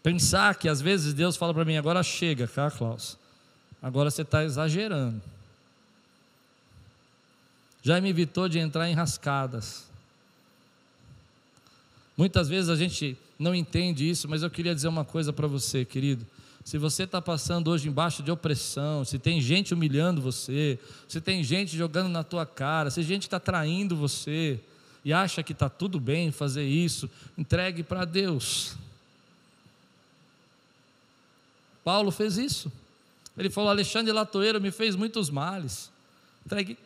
[0.03, 3.17] Pensar que às vezes Deus fala para mim, agora chega, cá, Klaus.
[3.81, 5.21] Agora você está exagerando.
[7.81, 9.85] Já me evitou de entrar em rascadas.
[12.17, 15.85] Muitas vezes a gente não entende isso, mas eu queria dizer uma coisa para você,
[15.85, 16.25] querido.
[16.65, 21.43] Se você está passando hoje embaixo de opressão, se tem gente humilhando você, se tem
[21.43, 24.59] gente jogando na tua cara, se gente está traindo você
[25.05, 28.75] e acha que está tudo bem fazer isso, entregue para Deus.
[31.83, 32.71] Paulo fez isso.
[33.37, 35.91] Ele falou: Alexandre Latoeiro me fez muitos males.
[36.45, 36.77] Entreguei,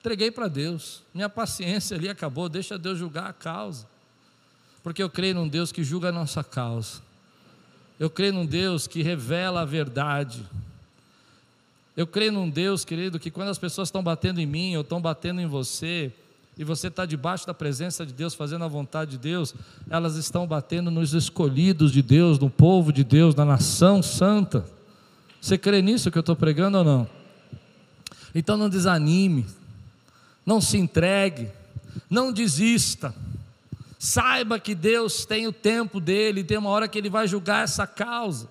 [0.00, 1.02] entreguei para Deus.
[1.14, 2.48] Minha paciência ali acabou.
[2.48, 3.86] Deixa Deus julgar a causa
[4.84, 7.00] porque eu creio num Deus que julga a nossa causa.
[7.98, 10.44] Eu creio num Deus que revela a verdade.
[11.96, 15.00] Eu creio num Deus, querido, que quando as pessoas estão batendo em mim ou estão
[15.00, 16.12] batendo em você,
[16.56, 19.54] e você está debaixo da presença de Deus, fazendo a vontade de Deus,
[19.90, 24.64] elas estão batendo nos escolhidos de Deus, no povo de Deus, na nação santa.
[25.40, 27.08] Você crê nisso que eu estou pregando ou não?
[28.34, 29.46] Então não desanime,
[30.46, 31.48] não se entregue,
[32.08, 33.14] não desista.
[34.04, 37.86] Saiba que Deus tem o tempo dele, tem uma hora que ele vai julgar essa
[37.86, 38.50] causa.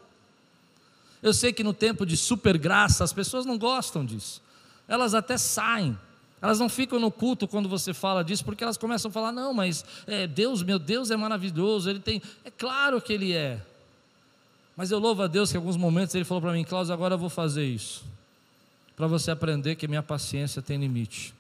[1.22, 4.42] Eu sei que no tempo de super graça as pessoas não gostam disso.
[4.88, 5.96] Elas até saem.
[6.42, 9.54] Elas não ficam no culto quando você fala disso, porque elas começam a falar: não,
[9.54, 12.20] mas é, Deus, meu Deus é maravilhoso, Ele tem.
[12.44, 13.62] É claro que Ele é.
[14.76, 17.14] Mas eu louvo a Deus que em alguns momentos Ele falou para mim: Cláudio, agora
[17.14, 18.04] eu vou fazer isso.
[18.96, 21.32] Para você aprender que minha paciência tem limite.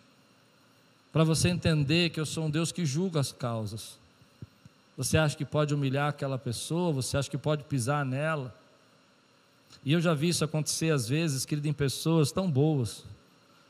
[1.11, 4.02] Para você entender que eu sou um Deus que julga as causas.
[4.97, 6.93] Você acha que pode humilhar aquela pessoa?
[6.93, 8.53] Você acha que pode pisar nela?
[9.83, 13.03] E eu já vi isso acontecer às vezes, querido, em pessoas tão boas.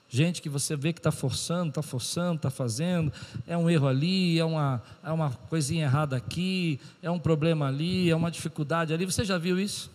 [0.09, 3.11] Gente que você vê que está forçando, está forçando, está fazendo,
[3.47, 8.11] é um erro ali, é uma, é uma coisinha errada aqui, é um problema ali,
[8.11, 9.05] é uma dificuldade ali.
[9.05, 9.89] Você já viu isso?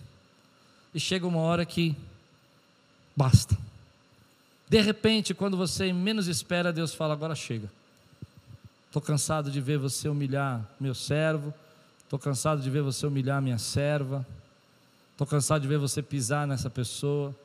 [0.93, 1.95] E chega uma hora que
[3.14, 3.57] basta.
[4.69, 7.71] De repente, quando você menos espera, Deus fala: agora chega.
[8.88, 11.53] Estou cansado de ver você humilhar meu servo.
[12.03, 14.27] Estou cansado de ver você humilhar minha serva.
[15.12, 17.37] Estou cansado de ver você pisar nessa pessoa.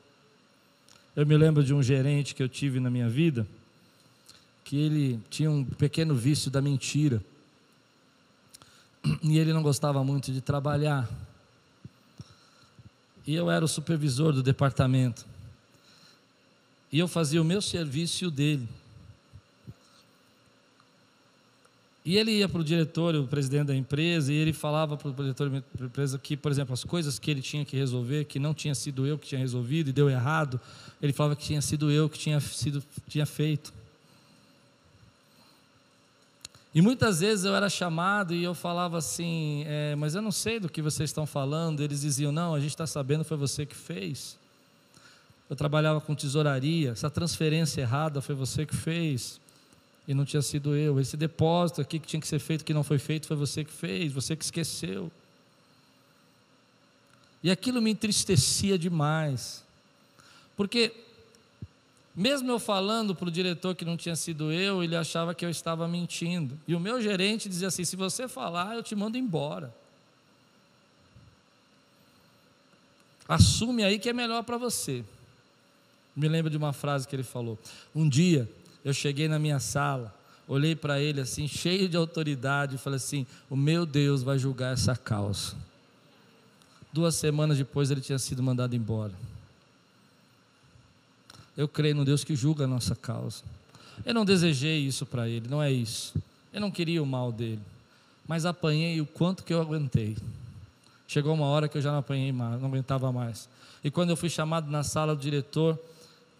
[1.14, 3.46] Eu me lembro de um gerente que eu tive na minha vida,
[4.64, 7.22] que ele tinha um pequeno vício da mentira.
[9.22, 11.08] E ele não gostava muito de trabalhar.
[13.26, 15.26] E eu era o supervisor do departamento.
[16.90, 18.66] E eu fazia o meu serviço e o dele.
[22.04, 25.14] E ele ia para o diretor, o presidente da empresa, e ele falava para o
[25.14, 28.52] diretor da empresa que, por exemplo, as coisas que ele tinha que resolver, que não
[28.52, 30.60] tinha sido eu que tinha resolvido e deu errado,
[31.00, 33.72] ele falava que tinha sido eu que tinha, sido, tinha feito.
[36.74, 40.60] E muitas vezes eu era chamado e eu falava assim, é, mas eu não sei
[40.60, 41.80] do que vocês estão falando.
[41.80, 44.36] Eles diziam, não, a gente está sabendo, foi você que fez.
[45.48, 49.40] Eu trabalhava com tesouraria, essa transferência errada foi você que fez
[50.06, 51.00] e não tinha sido eu.
[51.00, 53.72] Esse depósito aqui que tinha que ser feito, que não foi feito, foi você que
[53.72, 55.10] fez, você que esqueceu.
[57.42, 59.62] E aquilo me entristecia demais.
[60.56, 60.92] Porque,
[62.14, 65.50] mesmo eu falando para o diretor que não tinha sido eu, ele achava que eu
[65.50, 66.58] estava mentindo.
[66.66, 69.74] E o meu gerente dizia assim: se você falar, eu te mando embora.
[73.26, 75.02] Assume aí que é melhor para você.
[76.14, 77.58] Me lembro de uma frase que ele falou.
[77.94, 78.48] Um dia
[78.84, 80.14] eu cheguei na minha sala,
[80.46, 84.74] olhei para ele assim, cheio de autoridade, e falei assim: O meu Deus vai julgar
[84.74, 85.54] essa causa.
[86.92, 89.12] Duas semanas depois ele tinha sido mandado embora.
[91.56, 93.42] Eu creio no Deus que julga a nossa causa.
[94.04, 96.14] Eu não desejei isso para ele, não é isso.
[96.52, 97.60] Eu não queria o mal dele,
[98.26, 100.16] mas apanhei o quanto que eu aguentei.
[101.06, 103.48] Chegou uma hora que eu já não apanhei mais, não aguentava mais.
[103.82, 105.78] E quando eu fui chamado na sala do diretor,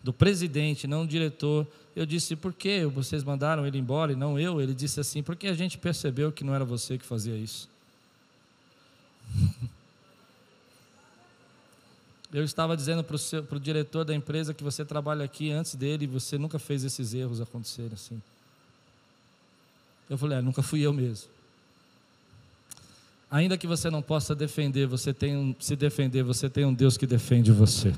[0.04, 4.38] do presidente, não do diretor, eu disse: "Por que vocês mandaram ele embora e não
[4.38, 7.68] eu?" Ele disse assim: "Porque a gente percebeu que não era você que fazia isso."
[12.34, 13.16] Eu estava dizendo para
[13.56, 17.14] o, diretor da empresa que você trabalha aqui antes dele e você nunca fez esses
[17.14, 18.20] erros acontecerem assim.
[20.10, 21.28] Eu falei, é, nunca fui eu mesmo.
[23.30, 26.96] Ainda que você não possa defender, você tem um, se defender, você tem um Deus
[26.96, 27.94] que defende você.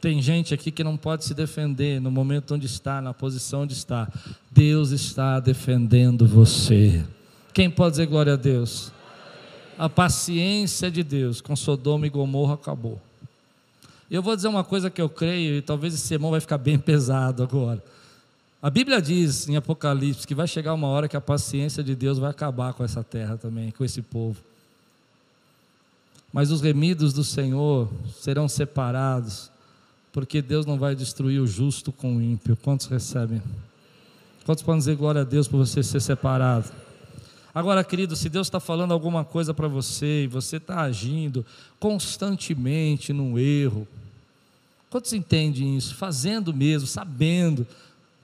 [0.00, 3.74] Tem gente aqui que não pode se defender no momento onde está, na posição onde
[3.74, 4.08] está.
[4.50, 7.04] Deus está defendendo você.
[7.52, 8.90] Quem pode dizer glória a Deus?
[9.76, 13.00] A paciência de Deus com Sodoma e Gomorra acabou.
[14.10, 16.76] Eu vou dizer uma coisa que eu creio, e talvez esse sermão vai ficar bem
[16.80, 17.82] pesado agora.
[18.62, 22.18] A Bíblia diz em Apocalipse que vai chegar uma hora que a paciência de Deus
[22.18, 24.36] vai acabar com essa terra também, com esse povo.
[26.32, 29.49] Mas os remidos do Senhor serão separados,
[30.12, 32.56] porque Deus não vai destruir o justo com o ímpio.
[32.56, 33.42] Quantos recebem?
[34.44, 36.70] Quantos podem dizer glória a Deus por você ser separado?
[37.54, 41.44] Agora, querido, se Deus está falando alguma coisa para você e você está agindo
[41.78, 43.86] constantemente no erro,
[44.88, 45.94] quantos entendem isso?
[45.96, 47.66] Fazendo mesmo, sabendo,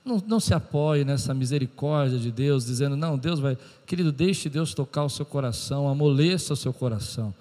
[0.04, 3.58] não, não se apoie nessa misericórdia de Deus, dizendo, não, Deus vai.
[3.84, 7.34] Querido, deixe Deus tocar o seu coração, amoleça o seu coração,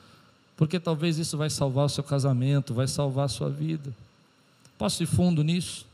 [0.57, 3.93] porque talvez isso vai salvar o seu casamento, vai salvar a sua vida.
[4.77, 5.85] Posso ir fundo nisso?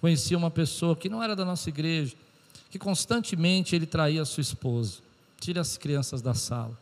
[0.00, 2.14] Conheci uma pessoa que não era da nossa igreja,
[2.70, 4.98] que constantemente ele traía a sua esposa.
[5.40, 6.76] Tire as crianças da sala.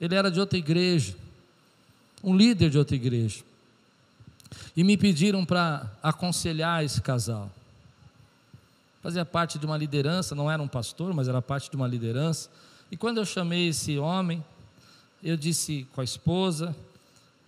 [0.00, 1.14] Ele era de outra igreja,
[2.22, 3.42] um líder de outra igreja.
[4.76, 7.50] E me pediram para aconselhar esse casal
[9.02, 12.50] fazia parte de uma liderança, não era um pastor, mas era parte de uma liderança.
[12.90, 14.44] E quando eu chamei esse homem,
[15.22, 16.76] eu disse com a esposa,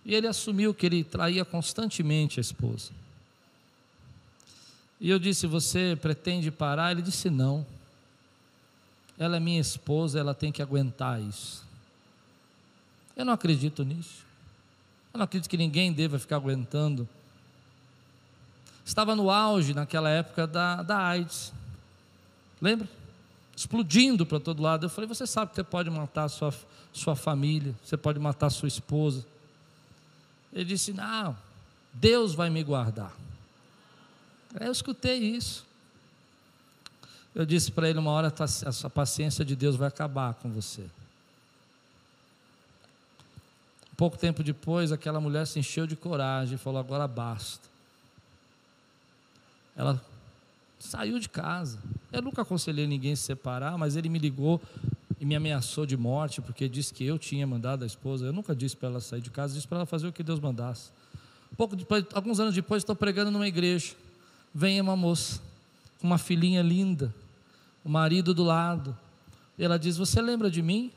[0.05, 2.91] e ele assumiu que ele traía constantemente a esposa.
[4.99, 6.91] E eu disse: Você pretende parar?
[6.91, 7.65] Ele disse: Não.
[9.17, 11.63] Ela é minha esposa, ela tem que aguentar isso.
[13.15, 14.25] Eu não acredito nisso.
[15.13, 17.07] Eu não acredito que ninguém deva ficar aguentando
[18.85, 21.53] estava no auge naquela época da, da AIDS.
[22.61, 22.87] Lembra?
[23.55, 24.85] Explodindo para todo lado.
[24.85, 26.53] Eu falei: Você sabe que você pode matar sua,
[26.91, 29.25] sua família, você pode matar sua esposa.
[30.53, 31.35] Ele disse: Não,
[31.93, 33.11] Deus vai me guardar.
[34.59, 35.65] Aí eu escutei isso.
[37.33, 38.33] Eu disse para ele: Uma hora
[38.83, 40.85] a paciência de Deus vai acabar com você.
[43.97, 47.67] Pouco tempo depois, aquela mulher se encheu de coragem e falou: Agora basta.
[49.75, 49.99] Ela
[50.79, 51.79] saiu de casa.
[52.11, 54.61] Eu nunca aconselhei ninguém a se separar, mas ele me ligou
[55.23, 58.25] e me ameaçou de morte porque disse que eu tinha mandado a esposa.
[58.25, 60.37] Eu nunca disse para ela sair de casa, disse para ela fazer o que Deus
[60.37, 60.89] mandasse.
[61.55, 63.93] Pouco depois, alguns anos depois, estou pregando numa igreja.
[64.53, 65.39] Vem uma moça
[66.01, 67.15] com uma filhinha linda,
[67.85, 68.93] o marido do lado.
[69.57, 70.91] E ela diz: Você lembra de mim?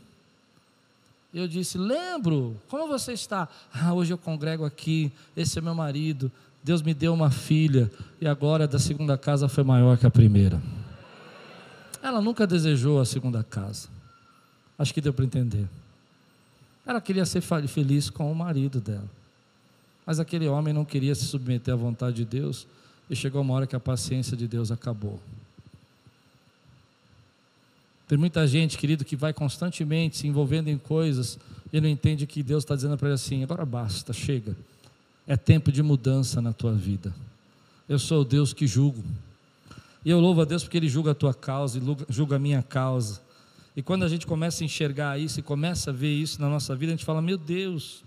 [1.32, 2.60] Eu disse: Lembro.
[2.68, 3.48] Como você está?
[3.72, 5.12] Ah, hoje eu congrego aqui.
[5.36, 6.32] Esse é meu marido.
[6.64, 7.88] Deus me deu uma filha
[8.20, 10.60] e agora da segunda casa foi maior que a primeira.
[12.02, 13.94] Ela nunca desejou a segunda casa.
[14.78, 15.66] Acho que deu para entender.
[16.84, 19.08] Ela queria ser feliz com o marido dela.
[20.04, 22.66] Mas aquele homem não queria se submeter à vontade de Deus
[23.10, 25.20] e chegou uma hora que a paciência de Deus acabou.
[28.06, 31.38] Tem muita gente, querido, que vai constantemente se envolvendo em coisas
[31.72, 34.56] e não entende que Deus está dizendo para ele assim: agora basta, chega.
[35.26, 37.12] É tempo de mudança na tua vida.
[37.88, 39.02] Eu sou o Deus que julgo.
[40.04, 42.62] E eu louvo a Deus porque Ele julga a tua causa e julga a minha
[42.62, 43.20] causa.
[43.76, 46.74] E quando a gente começa a enxergar isso e começa a ver isso na nossa
[46.74, 48.02] vida, a gente fala: Meu Deus,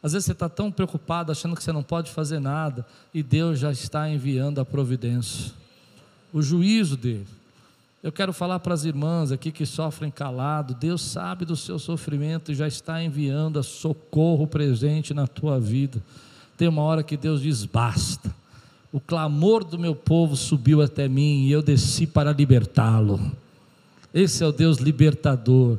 [0.00, 3.58] às vezes você está tão preocupado, achando que você não pode fazer nada, e Deus
[3.58, 5.52] já está enviando a providência,
[6.32, 7.26] o juízo dele.
[8.02, 10.72] Eu quero falar para as irmãs aqui que sofrem calado.
[10.72, 16.00] Deus sabe do seu sofrimento e já está enviando a socorro presente na tua vida.
[16.56, 18.32] Tem uma hora que Deus diz: basta.
[18.92, 23.20] O clamor do meu povo subiu até mim e eu desci para libertá-lo.
[24.12, 25.78] Esse é o Deus libertador,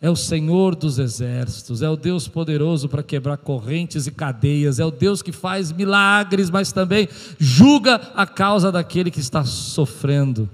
[0.00, 4.84] é o Senhor dos exércitos, é o Deus poderoso para quebrar correntes e cadeias, é
[4.84, 7.08] o Deus que faz milagres, mas também
[7.38, 10.48] julga a causa daquele que está sofrendo.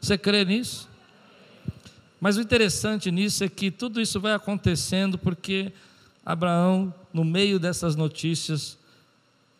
[0.00, 0.88] Você crê nisso?
[2.20, 5.72] Mas o interessante nisso é que tudo isso vai acontecendo porque
[6.24, 8.78] Abraão, no meio dessas notícias,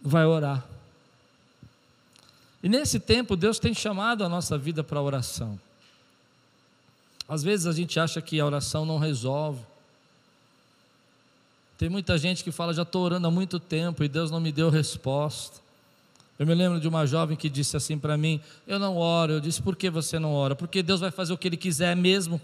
[0.00, 0.64] vai orar.
[2.62, 5.58] E nesse tempo, Deus tem chamado a nossa vida para oração.
[7.28, 9.60] Às vezes a gente acha que a oração não resolve.
[11.78, 14.52] Tem muita gente que fala, já estou orando há muito tempo e Deus não me
[14.52, 15.64] deu resposta.
[16.38, 19.34] Eu me lembro de uma jovem que disse assim para mim: Eu não oro.
[19.34, 20.56] Eu disse: Por que você não ora?
[20.56, 22.40] Porque Deus vai fazer o que Ele quiser mesmo.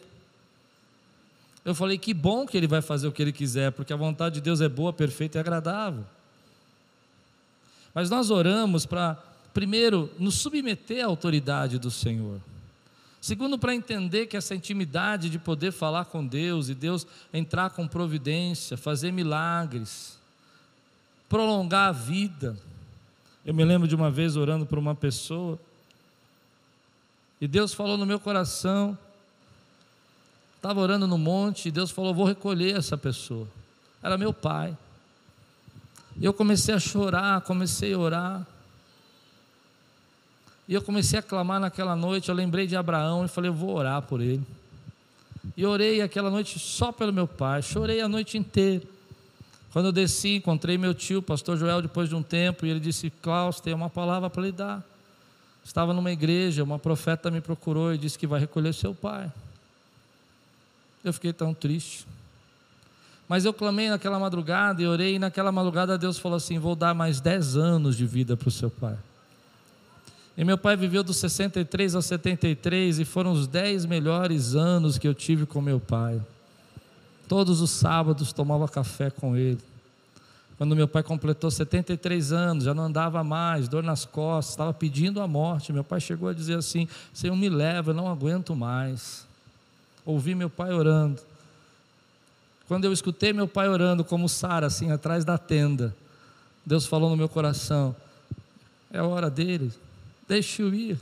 [1.64, 4.36] Eu falei: Que bom que Ele vai fazer o que Ele quiser, porque a vontade
[4.36, 6.04] de Deus é boa, perfeita e agradável.
[7.92, 9.18] Mas nós oramos para,
[9.52, 12.40] primeiro, nos submeter à autoridade do Senhor.
[13.20, 17.86] Segundo, para entender que essa intimidade de poder falar com Deus e Deus entrar com
[17.86, 20.18] providência, fazer milagres,
[21.28, 22.56] prolongar a vida.
[23.44, 25.58] Eu me lembro de uma vez orando por uma pessoa,
[27.40, 28.96] e Deus falou no meu coração,
[30.56, 33.48] estava orando no monte, e Deus falou: Vou recolher essa pessoa.
[34.02, 34.76] Era meu pai.
[36.16, 38.46] E eu comecei a chorar, comecei a orar.
[40.70, 42.28] E eu comecei a clamar naquela noite.
[42.28, 44.46] Eu lembrei de Abraão e falei: Eu vou orar por ele.
[45.56, 47.60] E orei aquela noite só pelo meu pai.
[47.60, 48.84] Chorei a noite inteira.
[49.72, 53.10] Quando eu desci, encontrei meu tio, pastor Joel, depois de um tempo, e ele disse:
[53.20, 54.80] Klaus, tem uma palavra para lhe dar.
[55.64, 59.30] Estava numa igreja, uma profeta me procurou e disse que vai recolher seu pai.
[61.02, 62.06] Eu fiquei tão triste.
[63.28, 66.94] Mas eu clamei naquela madrugada e orei, e naquela madrugada Deus falou assim: Vou dar
[66.94, 68.96] mais 10 anos de vida para o seu pai.
[70.40, 75.06] E meu pai viveu dos 63 aos 73 e foram os 10 melhores anos que
[75.06, 76.18] eu tive com meu pai.
[77.28, 79.60] Todos os sábados tomava café com ele.
[80.56, 85.20] Quando meu pai completou 73 anos, já não andava mais, dor nas costas, estava pedindo
[85.20, 85.74] a morte.
[85.74, 89.26] Meu pai chegou a dizer assim: Senhor, me leva, eu não aguento mais.
[90.06, 91.20] Ouvi meu pai orando.
[92.66, 95.94] Quando eu escutei meu pai orando, como Sara, assim, atrás da tenda,
[96.64, 97.94] Deus falou no meu coração:
[98.90, 99.70] É a hora dele,
[100.30, 100.96] deixe eu ir.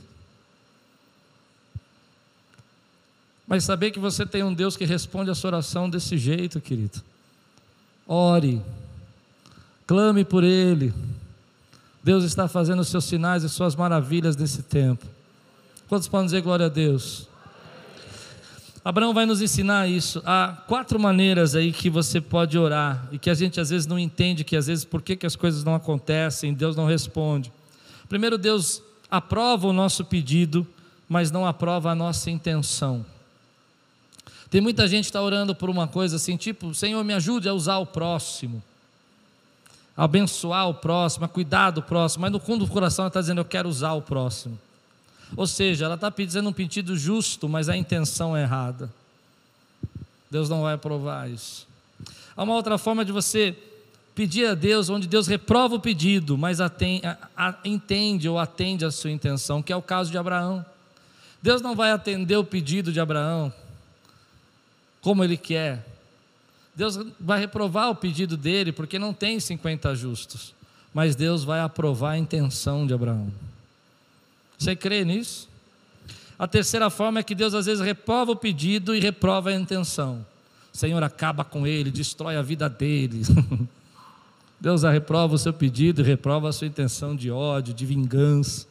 [3.47, 6.99] Mas saber que você tem um Deus que responde a sua oração desse jeito, querido.
[8.07, 8.59] Ore,
[9.85, 10.91] clame por Ele.
[12.03, 15.05] Deus está fazendo os seus sinais e suas maravilhas nesse tempo.
[15.87, 17.27] Quantos podem dizer glória a Deus?
[18.83, 20.23] Abraão vai nos ensinar isso.
[20.25, 23.99] Há quatro maneiras aí que você pode orar e que a gente às vezes não
[23.99, 27.51] entende que às vezes por que, que as coisas não acontecem, Deus não responde.
[28.07, 30.67] Primeiro, Deus aprova o nosso pedido,
[31.07, 33.05] mas não aprova a nossa intenção.
[34.49, 37.53] Tem muita gente que está orando por uma coisa assim, tipo, Senhor, me ajude a
[37.53, 38.63] usar o próximo,
[39.95, 43.21] a abençoar o próximo, a cuidar do próximo, mas no fundo do coração ela está
[43.21, 44.57] dizendo, eu quero usar o próximo.
[45.35, 48.91] Ou seja, ela está pedindo um pedido justo, mas a intenção é errada.
[50.31, 51.67] Deus não vai aprovar isso.
[52.35, 53.55] Há uma outra forma de você
[54.19, 57.03] pedir a Deus, onde Deus reprova o pedido, mas atende,
[57.63, 60.65] entende ou atende a sua intenção, que é o caso de Abraão.
[61.41, 63.53] Deus não vai atender o pedido de Abraão
[64.99, 65.87] como ele quer.
[66.75, 70.53] Deus vai reprovar o pedido dele, porque não tem 50 justos.
[70.93, 73.31] Mas Deus vai aprovar a intenção de Abraão.
[74.57, 75.47] Você crê nisso?
[76.37, 80.25] A terceira forma é que Deus às vezes reprova o pedido e reprova a intenção.
[80.73, 83.21] Senhor, acaba com ele, destrói a vida dele.
[84.59, 88.67] Deus reprova o seu pedido e reprova a sua intenção de ódio, de vingança.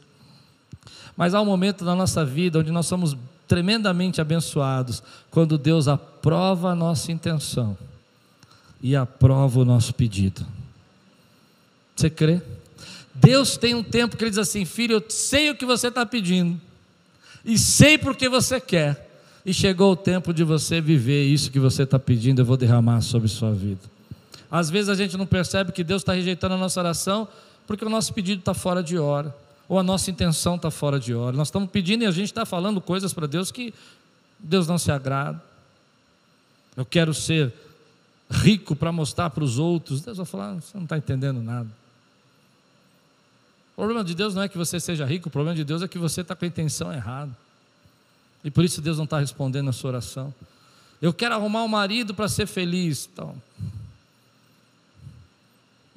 [1.17, 3.17] Mas há um momento na nossa vida onde nós somos
[3.47, 7.77] tremendamente abençoados quando Deus aprova a nossa intenção
[8.83, 10.47] e aprova o nosso pedido.
[11.97, 12.41] Você crê?
[13.15, 16.07] Deus tem um tempo que Ele diz assim: Filho, eu sei o que você está
[16.07, 16.61] pedindo,
[17.45, 19.11] e sei porque você quer,
[19.45, 23.01] e chegou o tempo de você viver isso que você está pedindo, eu vou derramar
[23.01, 23.81] sobre sua vida.
[24.51, 27.29] Às vezes a gente não percebe que Deus está rejeitando a nossa oração,
[27.67, 29.35] porque o nosso pedido está fora de hora
[29.69, 31.37] ou a nossa intenção está fora de hora.
[31.37, 33.75] Nós estamos pedindo e a gente está falando coisas para Deus que
[34.39, 35.41] Deus não se agrada.
[36.75, 37.53] Eu quero ser
[38.31, 40.01] rico para mostrar para os outros.
[40.01, 41.69] Deus vai falar: você não está entendendo nada.
[43.73, 45.89] O problema de Deus não é que você seja rico, o problema de Deus é
[45.89, 47.31] que você está com a intenção errada.
[48.43, 50.35] E por isso Deus não está respondendo a sua oração.
[51.01, 53.09] Eu quero arrumar um marido para ser feliz.
[53.13, 53.35] Então,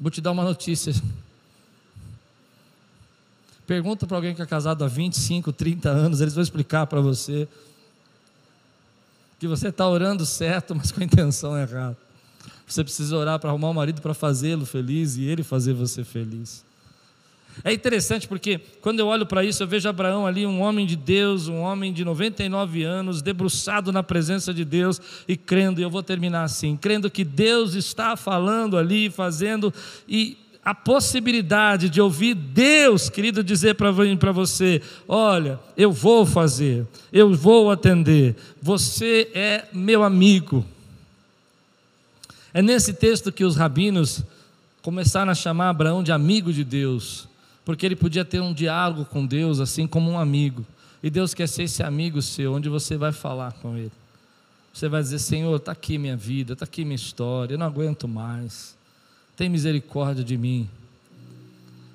[0.02, 0.94] vou te dar uma notícia.
[3.68, 7.48] Pergunta para alguém que é casado há 25, 30 anos, eles vão explicar para você
[9.40, 11.98] que você está orando certo, mas com a intenção errada.
[12.68, 16.64] Você precisa orar para arrumar um marido para fazê-lo feliz e ele fazer você feliz.
[17.64, 20.96] É interessante porque quando eu olho para isso, eu vejo Abraão ali, um homem de
[20.96, 25.90] Deus, um homem de 99 anos, debruçado na presença de Deus e crendo, e eu
[25.90, 29.74] vou terminar assim, crendo que Deus está falando ali, fazendo,
[30.08, 37.34] e a possibilidade de ouvir Deus, querido, dizer para você: olha, eu vou fazer, eu
[37.34, 40.66] vou atender, você é meu amigo.
[42.54, 44.24] É nesse texto que os rabinos
[44.82, 47.28] começaram a chamar Abraão de amigo de Deus,
[47.64, 50.66] porque ele podia ter um diálogo com Deus, assim como um amigo.
[51.04, 53.92] E Deus quer ser esse amigo seu, onde você vai falar com Ele.
[54.74, 58.08] Você vai dizer: Senhor, está aqui minha vida, está aqui minha história, eu não aguento
[58.08, 58.80] mais
[59.42, 60.70] tem misericórdia de mim.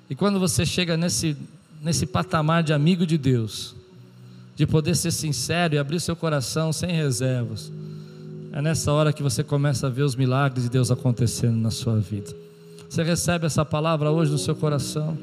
[0.09, 1.37] E quando você chega nesse,
[1.81, 3.73] nesse patamar de amigo de Deus,
[4.53, 7.71] de poder ser sincero e abrir seu coração sem reservas,
[8.51, 11.97] é nessa hora que você começa a ver os milagres de Deus acontecendo na sua
[12.01, 12.35] vida.
[12.89, 15.17] Você recebe essa palavra hoje no seu coração?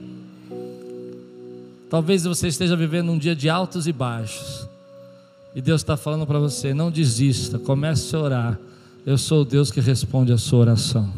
[1.95, 4.69] Talvez você esteja vivendo um dia de altos e baixos.
[5.55, 8.59] E Deus está falando para você: não desista, comece a orar.
[9.07, 11.09] Eu sou o Deus que responde a sua oração.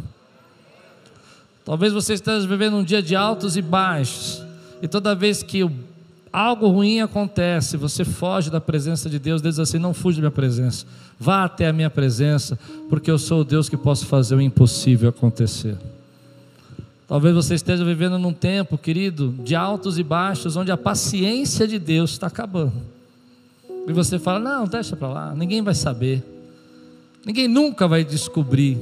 [1.65, 4.45] Talvez você esteja vivendo um dia de altos e baixos,
[4.83, 5.67] e toda vez que
[6.31, 10.25] algo ruim acontece, você foge da presença de Deus, Deus diz assim: não fuja da
[10.25, 10.85] minha presença,
[11.19, 12.59] vá até a minha presença,
[12.91, 15.79] porque eu sou o Deus que posso fazer o impossível acontecer.
[17.09, 21.79] Talvez você esteja vivendo num tempo, querido, de altos e baixos, onde a paciência de
[21.79, 22.75] Deus está acabando.
[23.87, 26.25] E você fala: não, deixa para lá, ninguém vai saber,
[27.25, 28.77] ninguém nunca vai descobrir,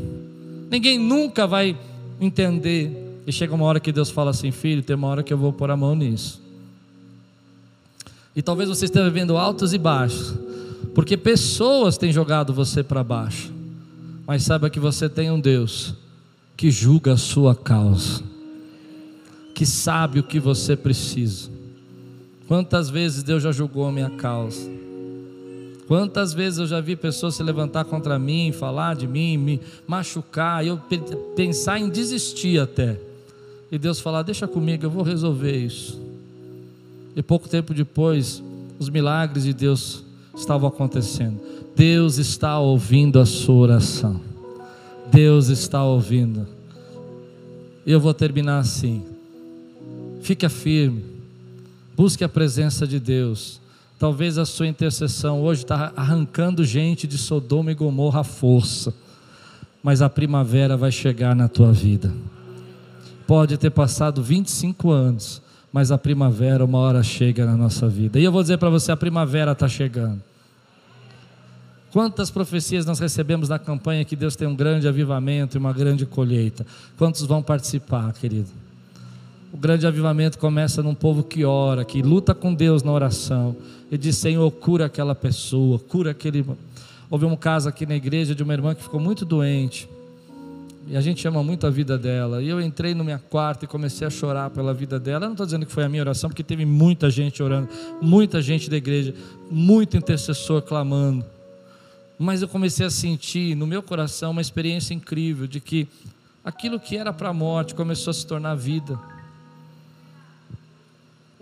[0.71, 1.77] ninguém nunca vai
[2.19, 3.03] entender.
[3.27, 5.53] E chega uma hora que Deus fala assim: Filho, tem uma hora que eu vou
[5.53, 6.43] pôr a mão nisso.
[8.35, 10.35] E talvez você esteja vivendo altos e baixos,
[10.95, 13.53] porque pessoas têm jogado você para baixo.
[14.27, 15.95] Mas saiba que você tem um Deus
[16.57, 18.23] que julga a sua causa,
[19.55, 21.51] que sabe o que você precisa.
[22.47, 24.71] Quantas vezes Deus já julgou a minha causa?
[25.87, 30.65] Quantas vezes eu já vi pessoas se levantar contra mim, falar de mim, me machucar,
[30.65, 30.81] eu
[31.37, 32.99] pensar em desistir até.
[33.71, 36.01] E Deus falar: Deixa comigo, eu vou resolver isso.
[37.15, 38.43] E pouco tempo depois,
[38.79, 40.03] os milagres de Deus
[40.35, 41.39] estavam acontecendo.
[41.77, 44.34] Deus está ouvindo a sua oração.
[45.15, 46.45] Deus está ouvindo.
[47.87, 49.05] Eu vou terminar assim.
[50.23, 51.05] Fique firme.
[51.97, 53.61] Busque a presença de Deus.
[53.97, 58.93] Talvez a sua intercessão hoje está arrancando gente de Sodoma e Gomorra à força,
[59.85, 62.13] mas a primavera vai chegar na tua vida.
[63.25, 65.41] Pode ter passado 25 anos,
[65.73, 68.19] mas a primavera uma hora chega na nossa vida.
[68.19, 70.21] E eu vou dizer para você: a primavera está chegando.
[71.95, 76.05] Quantas profecias nós recebemos na campanha que Deus tem um grande avivamento e uma grande
[76.05, 76.67] colheita?
[76.99, 78.49] Quantos vão participar, querido?
[79.53, 83.55] O grande avivamento começa num povo que ora, que luta com Deus na oração
[83.93, 86.45] e diz: Senhor, cura aquela pessoa, cura aquele.
[87.09, 89.89] Houve um caso aqui na igreja de uma irmã que ficou muito doente.
[90.89, 92.43] E a gente ama muito a vida dela.
[92.43, 95.27] E eu entrei no meu quarto e comecei a chorar pela vida dela.
[95.27, 97.69] Eu não estou dizendo que foi a minha oração, porque teve muita gente orando,
[98.03, 99.15] muita gente da igreja,
[99.49, 101.25] muito intercessor clamando.
[102.19, 105.89] Mas eu comecei a sentir no meu coração uma experiência incrível de que
[106.45, 108.99] aquilo que era para a morte começou a se tornar vida.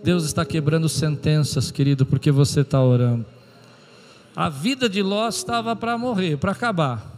[0.03, 3.25] Deus está quebrando sentenças, querido, porque você está orando.
[4.35, 7.15] A vida de Ló estava para morrer, para acabar,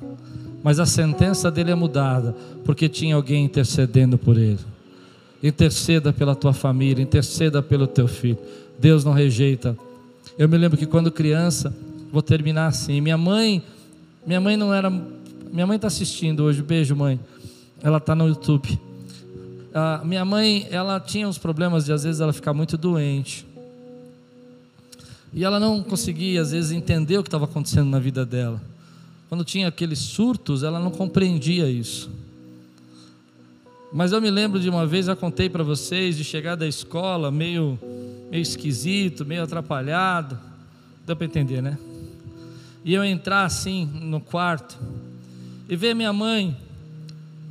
[0.62, 2.36] mas a sentença dele é mudada,
[2.66, 4.60] porque tinha alguém intercedendo por ele.
[5.42, 8.38] Interceda pela tua família, interceda pelo teu filho.
[8.78, 9.78] Deus não rejeita.
[10.38, 11.74] Eu me lembro que quando criança,
[12.16, 13.02] vou terminar assim.
[13.02, 13.62] Minha mãe,
[14.26, 16.62] minha mãe não era, minha mãe está assistindo hoje.
[16.62, 17.20] Beijo, mãe.
[17.84, 18.80] Ela está no YouTube.
[20.06, 23.46] Minha mãe, ela tinha uns problemas de às vezes ela ficar muito doente.
[25.34, 28.62] E ela não conseguia às vezes entender o que estava acontecendo na vida dela.
[29.28, 32.10] Quando tinha aqueles surtos, ela não compreendia isso.
[33.92, 37.30] Mas eu me lembro de uma vez, eu contei para vocês, de chegar da escola
[37.30, 37.78] meio,
[38.32, 40.40] meio esquisito, meio atrapalhado.
[41.06, 41.78] Deu para entender, né?
[42.86, 44.78] E eu entrar assim no quarto
[45.68, 46.56] e ver minha mãe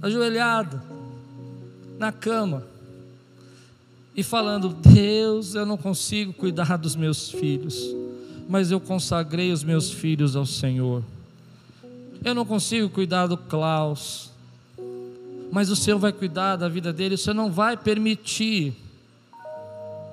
[0.01, 0.81] ajoelhada,
[1.99, 2.65] na cama
[4.15, 7.85] e falando: Deus, eu não consigo cuidar dos meus filhos,
[8.49, 11.03] mas eu consagrei os meus filhos ao Senhor.
[12.25, 14.31] Eu não consigo cuidar do Klaus,
[15.51, 18.73] mas o Senhor vai cuidar da vida dele, o Senhor não vai permitir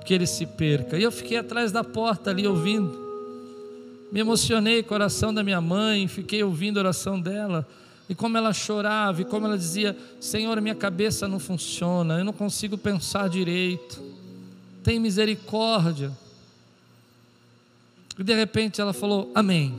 [0.04, 0.98] que ele se perca.
[0.98, 3.01] E eu fiquei atrás da porta ali ouvindo.
[4.12, 7.66] Me emocionei com oração da minha mãe, fiquei ouvindo a oração dela.
[8.10, 12.32] E como ela chorava, e como ela dizia: Senhor, minha cabeça não funciona, eu não
[12.34, 14.02] consigo pensar direito.
[14.84, 16.12] Tem misericórdia.
[18.18, 19.74] E de repente ela falou: Amém.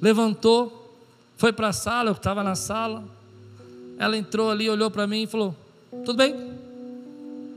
[0.00, 0.98] Levantou,
[1.36, 3.04] foi para a sala, eu estava na sala.
[3.98, 5.54] Ela entrou ali, olhou para mim e falou:
[5.90, 6.34] Tudo bem?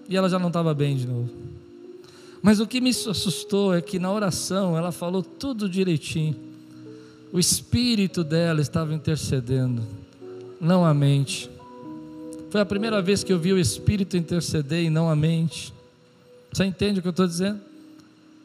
[0.10, 1.43] E ela já não estava bem de novo.
[2.44, 6.36] Mas o que me assustou é que na oração ela falou tudo direitinho.
[7.32, 9.82] O espírito dela estava intercedendo,
[10.60, 11.50] não a mente.
[12.50, 15.74] Foi a primeira vez que eu vi o espírito interceder e não a mente.
[16.52, 17.62] Você entende o que eu estou dizendo?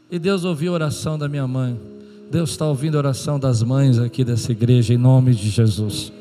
[0.08, 1.78] E Deus ouviu a oração da minha mãe.
[2.30, 6.12] Deus está ouvindo a oração das mães aqui dessa igreja, em nome de Jesus.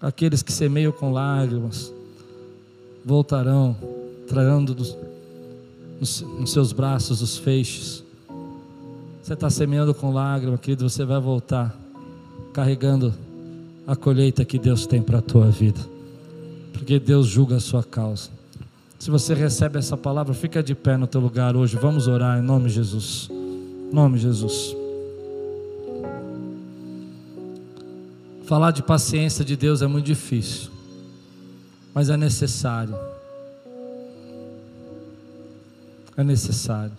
[0.00, 1.93] Aqueles que semeiam com lágrimas
[3.04, 3.76] voltarão,
[4.26, 4.96] trarão dos,
[6.00, 8.02] nos, nos seus braços os feixes.
[9.22, 11.74] Você está semeando com lágrimas, querido, você vai voltar
[12.52, 13.12] carregando
[13.86, 15.80] a colheita que Deus tem para a tua vida,
[16.72, 18.30] porque Deus julga a sua causa.
[18.98, 21.76] Se você recebe essa palavra, fica de pé no teu lugar hoje.
[21.76, 23.28] Vamos orar em nome de Jesus.
[23.30, 24.74] Em nome de Jesus.
[28.46, 30.70] Falar de paciência de Deus é muito difícil,
[31.94, 32.98] mas é necessário.
[36.16, 36.92] É necessário.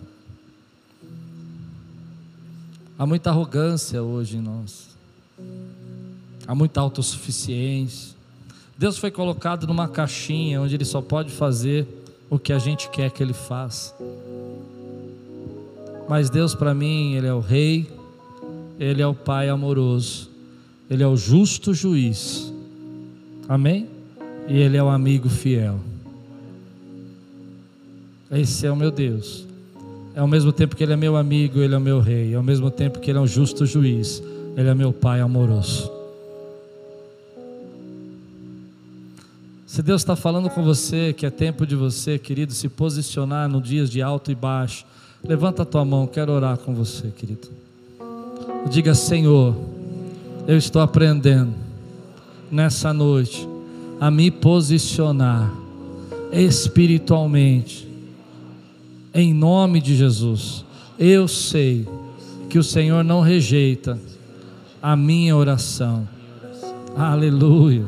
[2.98, 4.88] Há muita arrogância hoje em nós,
[6.46, 8.16] há muita autossuficiência.
[8.78, 11.86] Deus foi colocado numa caixinha onde Ele só pode fazer
[12.30, 13.94] o que a gente quer que Ele faça.
[16.08, 17.90] Mas Deus, para mim, Ele é o Rei,
[18.78, 20.30] Ele é o Pai amoroso,
[20.88, 22.52] Ele é o justo juiz.
[23.46, 23.95] Amém?
[24.48, 25.80] E Ele é o amigo fiel.
[28.30, 29.46] Esse é o meu Deus.
[30.14, 32.32] É ao mesmo tempo que Ele é meu amigo, Ele é o meu Rei.
[32.32, 34.22] É ao mesmo tempo que Ele é um justo juiz,
[34.56, 35.90] Ele é meu Pai amoroso.
[39.66, 43.60] Se Deus está falando com você que é tempo de você, querido, se posicionar no
[43.60, 44.86] dias de alto e baixo,
[45.22, 47.48] levanta a tua mão, quero orar com você, querido.
[48.70, 49.54] Diga, Senhor,
[50.48, 51.52] eu estou aprendendo
[52.50, 53.46] nessa noite
[54.00, 55.52] a me posicionar
[56.32, 57.88] espiritualmente,
[59.14, 60.64] em nome de Jesus.
[60.98, 61.86] Eu sei
[62.48, 63.98] que o Senhor não rejeita
[64.82, 66.06] a minha oração.
[66.96, 67.84] Aleluia.